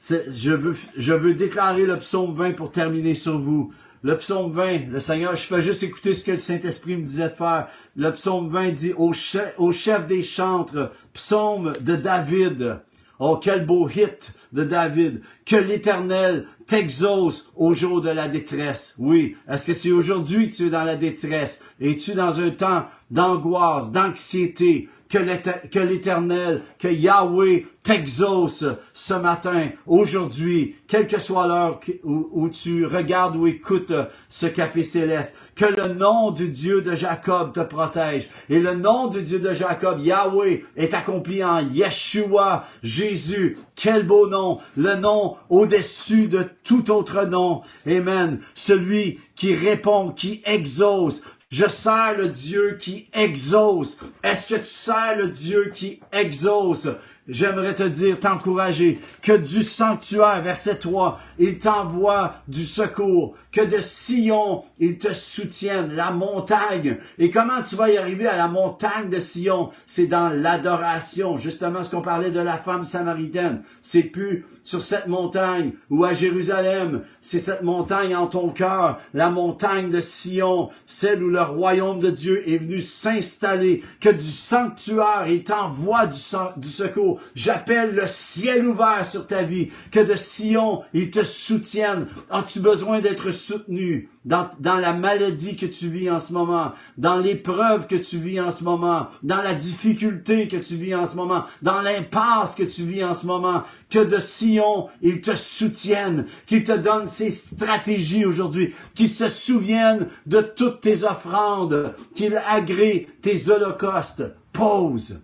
Je 0.09 0.53
veux, 0.53 1.33
déclarer 1.33 1.87
le 1.87 1.97
psaume 1.97 2.35
20 2.35 2.53
pour 2.53 2.71
terminer 2.71 3.15
sur 3.15 3.39
vous. 3.39 3.73
Le 4.03 4.19
psaume 4.19 4.53
20, 4.53 4.91
le 4.91 5.01
Seigneur, 5.01 5.35
je 5.35 5.47
fais 5.47 5.63
juste 5.63 5.83
écouter 5.83 6.13
ce 6.13 6.25
que 6.25 6.33
le 6.33 6.37
Saint-Esprit 6.37 6.97
me 6.97 7.05
disait 7.05 7.31
de 7.31 7.35
faire. 7.35 7.69
Le 7.97 8.11
psaume 8.11 8.51
20 8.51 8.73
dit 8.73 8.93
au 8.93 9.15
chef, 9.15 9.55
au 9.57 9.73
chef 9.73 10.07
des 10.07 10.23
chantres, 10.23 10.93
psaume 11.15 11.73
de 11.81 11.97
David. 11.97 12.81
Oh, 13.19 13.39
quel 13.41 13.65
beau 13.65 13.89
hit 13.89 14.35
de 14.53 14.65
David. 14.65 15.23
Que 15.47 15.57
l'Éternel 15.57 16.47
t'exauce 16.73 17.51
au 17.55 17.75
jour 17.75 18.01
de 18.01 18.09
la 18.09 18.29
détresse. 18.29 18.95
Oui. 18.97 19.37
Est-ce 19.47 19.67
que 19.67 19.75
c'est 19.75 19.93
aujourd'hui 19.93 20.49
que 20.49 20.55
tu 20.55 20.67
es 20.69 20.71
dans 20.71 20.85
la 20.85 20.97
détresse? 20.97 21.61
Es-tu 21.79 22.15
dans 22.15 22.41
un 22.41 22.49
temps 22.49 22.87
d'angoisse, 23.11 23.93
d'anxiété? 23.93 24.89
Que 25.13 25.79
l'Éternel, 25.79 26.63
que 26.79 26.89
Yahweh 26.89 27.67
t'exauce 27.83 28.65
ce 28.95 29.15
matin, 29.15 29.69
aujourd'hui, 29.87 30.77
quelle 30.89 31.07
que 31.07 31.21
soit 31.21 31.47
l'heure 31.47 31.81
où, 32.05 32.49
tu 32.49 32.87
regardes 32.87 33.37
ou 33.37 33.47
écoutes 33.47 33.93
ce 34.29 34.47
café 34.47 34.83
céleste. 34.83 35.37
Que 35.55 35.67
le 35.67 35.93
nom 35.93 36.31
du 36.31 36.49
Dieu 36.49 36.81
de 36.81 36.95
Jacob 36.95 37.53
te 37.53 37.61
protège. 37.61 38.31
Et 38.49 38.61
le 38.61 38.75
nom 38.75 39.09
du 39.09 39.23
Dieu 39.23 39.39
de 39.39 39.53
Jacob, 39.53 39.99
Yahweh, 40.01 40.65
est 40.77 40.95
accompli 40.95 41.45
en 41.45 41.61
Yeshua, 41.61 42.65
Jésus. 42.83 43.59
Quel 43.75 44.07
beau 44.07 44.29
nom. 44.29 44.61
Le 44.77 44.95
nom 44.95 45.37
au-dessus 45.51 46.29
de 46.29 46.47
tout 46.65 46.91
autre 46.91 47.25
nom. 47.25 47.63
Amen. 47.87 48.41
Celui 48.55 49.19
qui 49.35 49.55
répond, 49.55 50.11
qui 50.11 50.41
exauce, 50.47 51.21
je 51.53 51.69
sers 51.69 52.17
le 52.17 52.31
Dieu 52.31 52.79
qui 52.81 53.09
exauce. 53.13 53.99
Est-ce 54.25 54.49
que 54.49 54.59
tu 54.59 54.65
sers 54.65 55.17
le 55.17 55.29
Dieu 55.29 55.71
qui 55.73 56.01
exauce? 56.11 56.89
J'aimerais 57.29 57.75
te 57.75 57.83
dire, 57.83 58.19
t'encourager, 58.19 59.01
que 59.23 59.37
du 59.37 59.63
sanctuaire, 59.63 60.43
verset 60.43 60.77
3, 60.77 61.21
il 61.39 61.59
t'envoie 61.59 62.35
du 62.49 62.65
secours, 62.65 63.35
que 63.51 63.61
de 63.61 63.81
Sion, 63.81 64.65
il 64.79 64.99
te 64.99 65.13
soutienne, 65.13 65.95
la 65.95 66.11
montagne. 66.11 66.99
Et 67.19 67.31
comment 67.31 67.63
tu 67.63 67.77
vas 67.77 67.91
y 67.91 67.99
arriver 67.99 68.27
à 68.27 68.37
la 68.37 68.49
montagne 68.49 69.11
de 69.11 69.19
Sion? 69.19 69.71
C'est 69.87 70.07
dans 70.07 70.31
l'adoration, 70.31 71.37
justement 71.37 71.85
ce 71.85 71.91
qu'on 71.91 72.03
parlait 72.03 72.31
de 72.31 72.41
la 72.41 72.57
femme 72.57 72.85
samaritaine. 72.85 73.63
C'est 73.81 74.03
plus 74.03 74.47
sur 74.65 74.83
cette 74.83 75.07
montagne 75.07 75.73
ou 75.91 76.05
à 76.05 76.13
Jérusalem, 76.13 77.03
c'est 77.21 77.41
cette 77.41 77.63
montagne 77.63 78.17
en 78.17 78.27
ton 78.27 78.49
cœur, 78.49 78.99
la 79.15 79.31
montagne 79.31 79.91
de 79.91 80.01
Sion, 80.01 80.71
celle 80.87 81.23
où 81.23 81.29
le 81.29 81.43
royaume 81.43 82.01
de 82.01 82.11
Dieu 82.11 82.49
est 82.49 82.59
venu 82.59 82.81
s'installer, 82.81 83.83
que 84.01 84.09
du 84.09 84.31
sanctuaire, 84.31 85.27
il 85.29 85.45
t'envoie 85.45 86.07
du, 86.07 86.21
du 86.57 86.69
secours 86.69 87.12
J'appelle 87.35 87.95
le 87.95 88.07
ciel 88.07 88.65
ouvert 88.67 89.05
sur 89.07 89.27
ta 89.27 89.43
vie. 89.43 89.71
Que 89.91 90.01
de 90.01 90.15
Sion, 90.15 90.83
il 90.93 91.11
te 91.11 91.25
soutienne. 91.25 92.07
As-tu 92.31 92.61
besoin 92.61 93.01
d'être 93.01 93.31
soutenu 93.31 94.09
dans, 94.25 94.49
dans 94.61 94.77
la 94.77 94.93
maladie 94.93 95.57
que 95.57 95.67
tu 95.67 95.89
vis 95.89 96.11
en 96.11 96.21
ce 96.21 96.33
moment, 96.33 96.73
dans 96.97 97.17
l'épreuve 97.17 97.87
que 97.87 97.97
tu 97.97 98.19
vis 98.19 98.41
en 98.41 98.51
ce 98.51 98.63
moment, 98.63 99.09
dans 99.23 99.43
la 99.43 99.55
difficulté 99.55 100.49
que 100.49 100.57
tu 100.57 100.77
vis 100.77 100.95
en 100.95 101.07
ce 101.07 101.17
moment, 101.17 101.45
dans 101.61 101.81
l'impasse 101.81 102.55
que 102.55 102.63
tu 102.63 102.85
vis 102.85 103.05
en 103.05 103.15
ce 103.15 103.27
moment? 103.27 103.65
Que 103.91 103.99
de 103.99 104.19
Sion, 104.19 104.89
il 105.01 105.21
te 105.21 105.35
soutienne, 105.35 106.27
qu'il 106.47 106.65
te 106.65 106.73
donne 106.73 107.07
ses 107.07 107.31
stratégies 107.31 108.25
aujourd'hui, 108.25 108.75
qu'il 108.95 109.09
se 109.09 109.29
souvienne 109.29 110.09
de 110.27 110.41
toutes 110.41 110.81
tes 110.81 111.05
offrandes, 111.05 111.95
qu'il 112.15 112.41
agrée 112.49 113.09
tes 113.23 113.51
holocaustes. 113.51 114.23
Pause. 114.53 115.21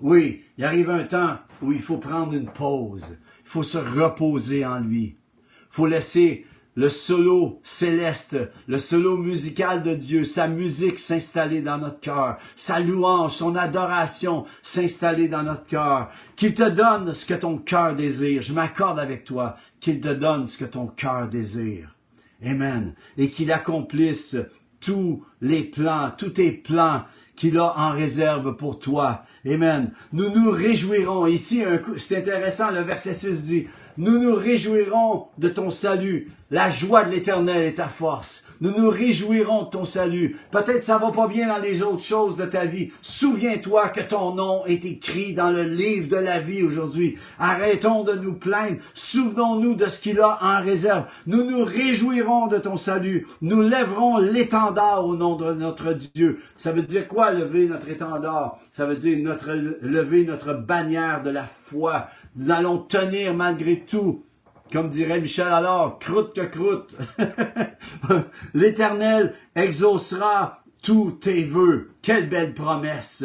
Oui, 0.00 0.44
il 0.56 0.64
arrive 0.64 0.90
un 0.90 1.04
temps 1.04 1.38
où 1.62 1.72
il 1.72 1.80
faut 1.80 1.98
prendre 1.98 2.34
une 2.34 2.50
pause. 2.50 3.18
Il 3.44 3.48
faut 3.48 3.62
se 3.62 3.78
reposer 3.78 4.64
en 4.64 4.80
lui. 4.80 5.16
Il 5.36 5.74
faut 5.74 5.86
laisser 5.86 6.46
le 6.74 6.88
solo 6.88 7.60
céleste, 7.62 8.38
le 8.66 8.78
solo 8.78 9.16
musical 9.16 9.82
de 9.82 9.94
Dieu, 9.94 10.24
sa 10.24 10.48
musique 10.48 10.98
s'installer 10.98 11.60
dans 11.62 11.78
notre 11.78 12.00
cœur, 12.00 12.38
sa 12.56 12.80
louange, 12.80 13.34
son 13.34 13.56
adoration 13.56 14.46
s'installer 14.62 15.28
dans 15.28 15.42
notre 15.42 15.66
cœur, 15.66 16.10
qu'il 16.36 16.54
te 16.54 16.68
donne 16.68 17.12
ce 17.12 17.26
que 17.26 17.34
ton 17.34 17.58
cœur 17.58 17.94
désire. 17.94 18.40
Je 18.40 18.54
m'accorde 18.54 18.98
avec 18.98 19.24
toi, 19.24 19.56
qu'il 19.80 20.00
te 20.00 20.08
donne 20.08 20.46
ce 20.46 20.58
que 20.58 20.64
ton 20.64 20.86
cœur 20.86 21.28
désire. 21.28 21.96
Amen. 22.42 22.94
Et 23.18 23.30
qu'il 23.30 23.52
accomplisse 23.52 24.36
tous 24.80 25.24
les 25.40 25.62
plans, 25.62 26.10
tous 26.16 26.30
tes 26.30 26.52
plans 26.52 27.04
qu'il 27.40 27.56
a 27.56 27.72
en 27.78 27.92
réserve 27.92 28.54
pour 28.54 28.78
toi. 28.78 29.24
Amen. 29.46 29.92
Nous 30.12 30.28
nous 30.28 30.50
réjouirons. 30.50 31.26
Ici, 31.26 31.62
c'est 31.96 32.18
intéressant, 32.18 32.70
le 32.70 32.82
verset 32.82 33.14
6 33.14 33.44
dit, 33.44 33.66
nous 33.96 34.18
nous 34.18 34.34
réjouirons 34.34 35.28
de 35.38 35.48
ton 35.48 35.70
salut. 35.70 36.30
La 36.50 36.68
joie 36.68 37.02
de 37.02 37.10
l'éternel 37.10 37.62
est 37.62 37.78
ta 37.78 37.88
force. 37.88 38.44
Nous 38.60 38.72
nous 38.76 38.90
réjouirons 38.90 39.64
de 39.64 39.70
ton 39.70 39.84
salut. 39.86 40.36
Peut-être 40.50 40.84
ça 40.84 40.98
va 40.98 41.10
pas 41.10 41.28
bien 41.28 41.48
dans 41.48 41.62
les 41.62 41.82
autres 41.82 42.02
choses 42.02 42.36
de 42.36 42.44
ta 42.44 42.66
vie. 42.66 42.90
Souviens-toi 43.00 43.88
que 43.88 44.02
ton 44.02 44.34
nom 44.34 44.66
est 44.66 44.84
écrit 44.84 45.32
dans 45.32 45.50
le 45.50 45.62
livre 45.62 46.08
de 46.08 46.16
la 46.16 46.40
vie 46.40 46.62
aujourd'hui. 46.62 47.16
Arrêtons 47.38 48.04
de 48.04 48.12
nous 48.12 48.34
plaindre. 48.34 48.76
Souvenons-nous 48.92 49.76
de 49.76 49.86
ce 49.86 50.00
qu'il 50.00 50.20
a 50.20 50.38
en 50.42 50.62
réserve. 50.62 51.04
Nous 51.26 51.44
nous 51.44 51.64
réjouirons 51.64 52.48
de 52.48 52.58
ton 52.58 52.76
salut. 52.76 53.26
Nous 53.40 53.62
lèverons 53.62 54.18
l'étendard 54.18 55.06
au 55.06 55.16
nom 55.16 55.36
de 55.36 55.54
notre 55.54 55.94
Dieu. 55.94 56.40
Ça 56.58 56.72
veut 56.72 56.82
dire 56.82 57.08
quoi 57.08 57.32
lever 57.32 57.66
notre 57.66 57.88
étendard? 57.88 58.58
Ça 58.72 58.84
veut 58.84 58.96
dire 58.96 59.18
notre, 59.22 59.52
lever 59.52 60.24
notre 60.24 60.52
bannière 60.52 61.22
de 61.22 61.30
la 61.30 61.46
foi. 61.64 62.08
Nous 62.36 62.50
allons 62.50 62.76
tenir 62.78 63.32
malgré 63.32 63.80
tout 63.80 64.24
comme 64.72 64.88
dirait 64.88 65.20
Michel 65.20 65.48
alors, 65.48 65.98
croûte 65.98 66.34
que 66.34 66.42
croûte. 66.42 66.96
L'Éternel 68.54 69.34
exaucera 69.54 70.62
tous 70.82 71.12
tes 71.12 71.44
vœux. 71.44 71.90
Quelle 72.02 72.28
belle 72.28 72.54
promesse. 72.54 73.24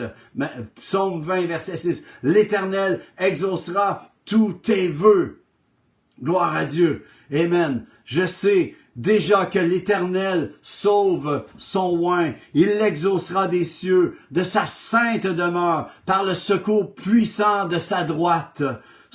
Psaume 0.76 1.22
20, 1.22 1.46
verset 1.46 1.78
6. 1.78 2.04
L'Éternel 2.24 3.02
exaucera 3.18 4.12
tous 4.26 4.54
tes 4.54 4.88
vœux. 4.88 5.42
Gloire 6.22 6.56
à 6.56 6.66
Dieu. 6.66 7.06
Amen. 7.34 7.86
Je 8.06 8.26
sais 8.26 8.76
déjà 8.96 9.46
que 9.46 9.60
l'Éternel 9.60 10.54
sauve 10.62 11.46
son 11.58 11.98
oin. 12.00 12.34
Il 12.54 12.68
l'exaucera 12.78 13.48
des 13.48 13.64
cieux, 13.64 14.18
de 14.32 14.44
sa 14.44 14.66
sainte 14.66 15.28
demeure, 15.28 15.90
par 16.06 16.24
le 16.24 16.34
secours 16.34 16.94
puissant 16.96 17.68
de 17.68 17.78
sa 17.78 18.04
droite. 18.04 18.64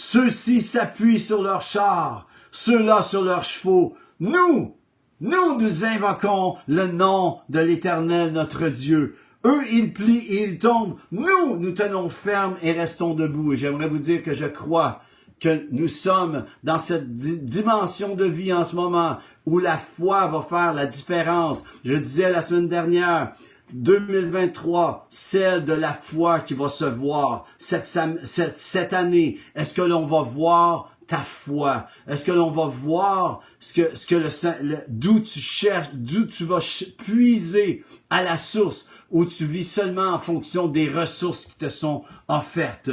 Ceux-ci 0.03 0.63
s'appuient 0.63 1.21
sur 1.21 1.43
leurs 1.43 1.61
chars, 1.61 2.27
ceux-là 2.53 3.03
sur 3.03 3.21
leurs 3.21 3.45
chevaux. 3.45 3.97
Nous, 4.19 4.75
nous 5.21 5.59
nous 5.59 5.85
invoquons 5.85 6.57
le 6.69 6.87
nom 6.87 7.41
de 7.51 7.61
l'Éternel 7.61 8.33
notre 8.33 8.71
Dieu. 8.71 9.17
Eux, 9.45 9.61
ils 9.71 9.93
plient 9.93 10.25
et 10.27 10.45
ils 10.45 10.59
tombent. 10.59 10.97
Nous, 11.13 11.59
nous 11.59 11.73
tenons 11.73 12.09
ferme 12.09 12.55
et 12.63 12.73
restons 12.73 13.13
debout. 13.13 13.53
Et 13.53 13.57
j'aimerais 13.57 13.89
vous 13.89 13.99
dire 13.99 14.23
que 14.23 14.33
je 14.33 14.47
crois 14.47 15.03
que 15.39 15.67
nous 15.71 15.89
sommes 15.89 16.47
dans 16.65 16.79
cette 16.79 17.15
dimension 17.15 18.15
de 18.15 18.25
vie 18.25 18.55
en 18.55 18.65
ce 18.65 18.77
moment 18.77 19.19
où 19.45 19.59
la 19.59 19.77
foi 19.77 20.29
va 20.29 20.41
faire 20.41 20.73
la 20.73 20.87
différence. 20.87 21.63
Je 21.85 21.95
disais 21.95 22.33
la 22.33 22.41
semaine 22.41 22.69
dernière, 22.69 23.35
2023, 23.73 25.07
celle 25.11 25.65
de 25.65 25.73
la 25.73 25.93
foi 25.93 26.41
qui 26.41 26.55
va 26.55 26.69
se 26.69 26.85
voir 26.85 27.47
cette, 27.59 27.87
cette, 27.87 28.59
cette 28.59 28.93
année. 28.93 29.39
Est-ce 29.55 29.75
que 29.75 29.83
l'on 29.83 30.07
va 30.07 30.23
voir 30.23 30.97
ta 31.07 31.19
foi? 31.19 31.87
Est-ce 32.07 32.25
que 32.25 32.33
l'on 32.33 32.51
va 32.51 32.67
voir 32.67 33.41
ce 33.59 33.75
que, 33.75 33.97
ce 33.97 34.07
que 34.07 34.15
le, 34.15 34.77
d'où 34.89 35.21
tu 35.21 35.41
cherches, 35.41 35.91
d'où 35.93 36.27
tu 36.27 36.45
vas 36.45 36.61
puiser 36.99 37.85
à 38.11 38.23
la 38.23 38.37
source, 38.37 38.87
où 39.11 39.25
tu 39.25 39.45
vis 39.45 39.65
seulement 39.65 40.15
en 40.15 40.19
fonction 40.19 40.69
des 40.69 40.89
ressources 40.89 41.47
qui 41.47 41.57
te 41.57 41.69
sont 41.69 42.05
offertes? 42.29 42.91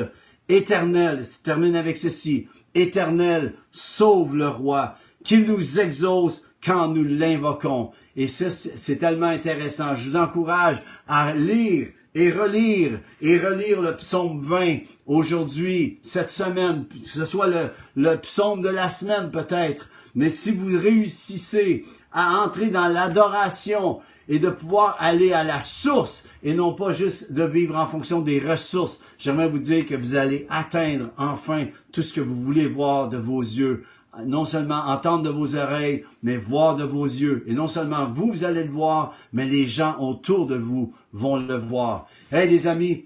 Éternel, 0.49 1.23
je 1.23 1.43
termine 1.43 1.75
avec 1.75 1.97
ceci. 1.97 2.47
Éternel, 2.73 3.53
sauve 3.71 4.35
le 4.35 4.47
roi, 4.47 4.95
qu'il 5.23 5.45
nous 5.45 5.79
exauce 5.79 6.43
quand 6.63 6.89
nous 6.89 7.03
l'invoquons. 7.03 7.91
Et 8.15 8.27
ça, 8.27 8.49
c'est 8.49 8.97
tellement 8.97 9.27
intéressant. 9.27 9.95
Je 9.95 10.09
vous 10.09 10.15
encourage 10.15 10.81
à 11.07 11.33
lire 11.33 11.87
et 12.15 12.31
relire 12.31 12.99
et 13.21 13.37
relire 13.37 13.81
le 13.81 13.95
psaume 13.95 14.41
20 14.41 14.79
aujourd'hui, 15.05 15.99
cette 16.01 16.31
semaine, 16.31 16.85
que 16.87 17.07
ce 17.07 17.25
soit 17.25 17.47
le, 17.47 17.69
le 17.95 18.15
psaume 18.15 18.61
de 18.61 18.69
la 18.69 18.89
semaine 18.89 19.29
peut-être. 19.29 19.89
Mais 20.15 20.29
si 20.29 20.51
vous 20.51 20.77
réussissez 20.79 21.85
à 22.11 22.39
entrer 22.39 22.69
dans 22.69 22.87
l'adoration 22.87 23.99
et 24.27 24.39
de 24.39 24.49
pouvoir 24.49 24.97
aller 24.99 25.31
à 25.31 25.43
la 25.43 25.61
source 25.61 26.25
et 26.43 26.55
non 26.55 26.73
pas 26.73 26.91
juste 26.91 27.33
de 27.33 27.43
vivre 27.43 27.75
en 27.75 27.87
fonction 27.87 28.21
des 28.21 28.39
ressources, 28.39 28.99
j'aimerais 29.19 29.47
vous 29.47 29.59
dire 29.59 29.85
que 29.85 29.93
vous 29.93 30.15
allez 30.15 30.47
atteindre 30.49 31.11
enfin 31.17 31.67
tout 31.91 32.01
ce 32.01 32.13
que 32.13 32.21
vous 32.21 32.41
voulez 32.43 32.65
voir 32.65 33.09
de 33.09 33.17
vos 33.17 33.41
yeux 33.41 33.83
non 34.25 34.45
seulement 34.45 34.85
entendre 34.87 35.23
de 35.23 35.29
vos 35.29 35.55
oreilles, 35.55 36.03
mais 36.23 36.37
voir 36.37 36.75
de 36.75 36.83
vos 36.83 37.05
yeux. 37.05 37.43
Et 37.47 37.53
non 37.53 37.67
seulement 37.67 38.07
vous, 38.09 38.31
vous 38.31 38.43
allez 38.43 38.63
le 38.63 38.71
voir, 38.71 39.13
mais 39.33 39.45
les 39.45 39.67
gens 39.67 39.97
autour 39.99 40.47
de 40.47 40.55
vous 40.55 40.93
vont 41.13 41.37
le 41.37 41.55
voir. 41.55 42.07
Hey 42.31 42.49
les 42.49 42.67
amis, 42.67 43.05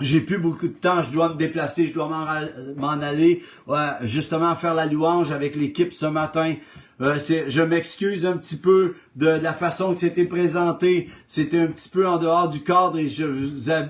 j'ai 0.00 0.20
plus 0.20 0.38
beaucoup 0.38 0.68
de 0.68 0.72
temps, 0.72 1.02
je 1.02 1.10
dois 1.10 1.28
me 1.28 1.36
déplacer, 1.36 1.86
je 1.86 1.94
dois 1.94 2.08
m'en 2.76 2.88
aller, 2.88 3.42
ouais, 3.68 3.90
justement 4.02 4.56
faire 4.56 4.74
la 4.74 4.86
louange 4.86 5.30
avec 5.30 5.54
l'équipe 5.54 5.92
ce 5.92 6.06
matin. 6.06 6.54
Euh, 7.00 7.18
je 7.48 7.62
m'excuse 7.62 8.24
un 8.24 8.36
petit 8.36 8.56
peu 8.56 8.94
de 9.16 9.26
la 9.26 9.52
façon 9.52 9.94
que 9.94 10.00
c'était 10.00 10.24
présenté. 10.24 11.10
C'était 11.26 11.60
un 11.60 11.66
petit 11.66 11.88
peu 11.88 12.06
en 12.06 12.18
dehors 12.18 12.48
du 12.48 12.62
cadre 12.62 12.98
et 12.98 13.08
je, 13.08 13.26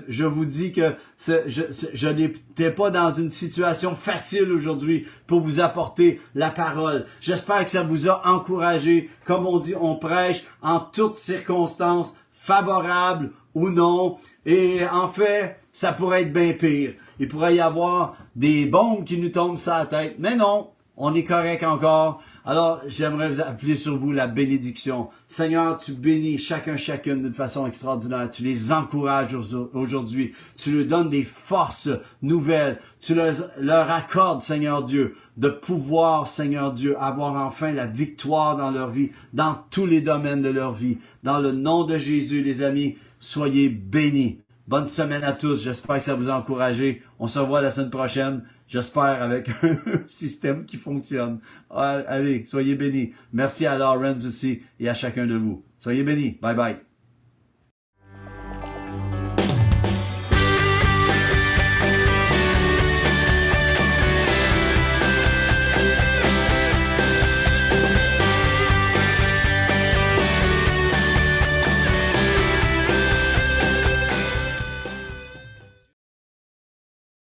je 0.07 0.25
vous 0.25 0.45
dis 0.45 0.71
que 0.71 0.95
je, 1.19 1.61
je 1.93 2.07
n'étais 2.07 2.71
pas 2.71 2.89
dans 2.89 3.11
une 3.11 3.29
situation 3.29 3.95
facile 3.95 4.51
aujourd'hui 4.51 5.05
pour 5.27 5.41
vous 5.41 5.59
apporter 5.59 6.19
la 6.33 6.49
parole. 6.49 7.05
J'espère 7.21 7.65
que 7.65 7.71
ça 7.71 7.83
vous 7.83 8.09
a 8.09 8.27
encouragé. 8.27 9.09
Comme 9.25 9.45
on 9.45 9.59
dit, 9.59 9.75
on 9.79 9.95
prêche 9.95 10.43
en 10.61 10.79
toutes 10.79 11.17
circonstances, 11.17 12.15
favorables 12.33 13.31
ou 13.53 13.69
non. 13.69 14.17
Et 14.45 14.79
en 14.91 15.07
fait, 15.07 15.57
ça 15.71 15.93
pourrait 15.93 16.23
être 16.23 16.33
bien 16.33 16.53
pire. 16.53 16.93
Il 17.19 17.27
pourrait 17.27 17.55
y 17.55 17.61
avoir 17.61 18.15
des 18.35 18.65
bombes 18.65 19.05
qui 19.05 19.17
nous 19.17 19.29
tombent 19.29 19.57
sur 19.57 19.73
la 19.73 19.85
tête. 19.85 20.15
Mais 20.19 20.35
non, 20.35 20.69
on 20.97 21.13
est 21.15 21.23
correct 21.23 21.63
encore. 21.63 22.21
Alors, 22.47 22.81
j'aimerais 22.85 23.29
vous 23.29 23.41
appeler 23.41 23.75
sur 23.75 23.97
vous 23.97 24.11
la 24.11 24.27
bénédiction. 24.27 25.09
Seigneur, 25.27 25.79
tu 25.79 25.93
bénis 25.93 26.37
chacun, 26.37 26.77
chacune 26.77 27.23
d'une 27.23 27.33
façon 27.33 27.65
extraordinaire. 27.65 28.29
Tu 28.29 28.43
les 28.43 28.71
encourages 28.71 29.35
aujourd'hui. 29.73 30.33
Tu 30.55 30.71
leur 30.71 30.85
donnes 30.85 31.09
des 31.09 31.23
forces 31.23 31.89
nouvelles. 32.21 32.79
Tu 32.99 33.15
leur, 33.15 33.91
accordes, 33.91 34.43
Seigneur 34.43 34.83
Dieu, 34.83 35.15
de 35.37 35.49
pouvoir, 35.49 36.27
Seigneur 36.27 36.71
Dieu, 36.71 36.95
avoir 36.99 37.35
enfin 37.47 37.71
la 37.71 37.87
victoire 37.87 38.55
dans 38.55 38.69
leur 38.69 38.91
vie, 38.91 39.09
dans 39.33 39.57
tous 39.71 39.87
les 39.87 40.01
domaines 40.01 40.43
de 40.43 40.49
leur 40.49 40.73
vie. 40.73 40.99
Dans 41.23 41.39
le 41.39 41.51
nom 41.51 41.83
de 41.83 41.97
Jésus, 41.97 42.43
les 42.43 42.61
amis, 42.61 42.95
soyez 43.19 43.69
bénis. 43.69 44.39
Bonne 44.67 44.87
semaine 44.87 45.23
à 45.23 45.33
tous. 45.33 45.63
J'espère 45.63 45.97
que 45.97 46.05
ça 46.05 46.13
vous 46.13 46.29
a 46.29 46.37
encouragé. 46.37 47.01
On 47.17 47.27
se 47.27 47.39
revoit 47.39 47.61
la 47.61 47.71
semaine 47.71 47.89
prochaine. 47.89 48.43
J'espère 48.67 49.21
avec 49.21 49.49
un 49.49 49.77
système 50.07 50.65
qui 50.65 50.77
fonctionne. 50.77 51.39
Allez, 51.69 52.45
soyez 52.45 52.75
bénis. 52.75 53.13
Merci 53.31 53.65
à 53.65 53.77
Lawrence 53.77 54.25
aussi 54.25 54.61
et 54.79 54.89
à 54.89 54.93
chacun 54.93 55.27
de 55.27 55.35
vous. 55.35 55.63
Soyez 55.77 56.03
bénis. 56.03 56.37
Bye 56.41 56.55
bye. 56.55 56.94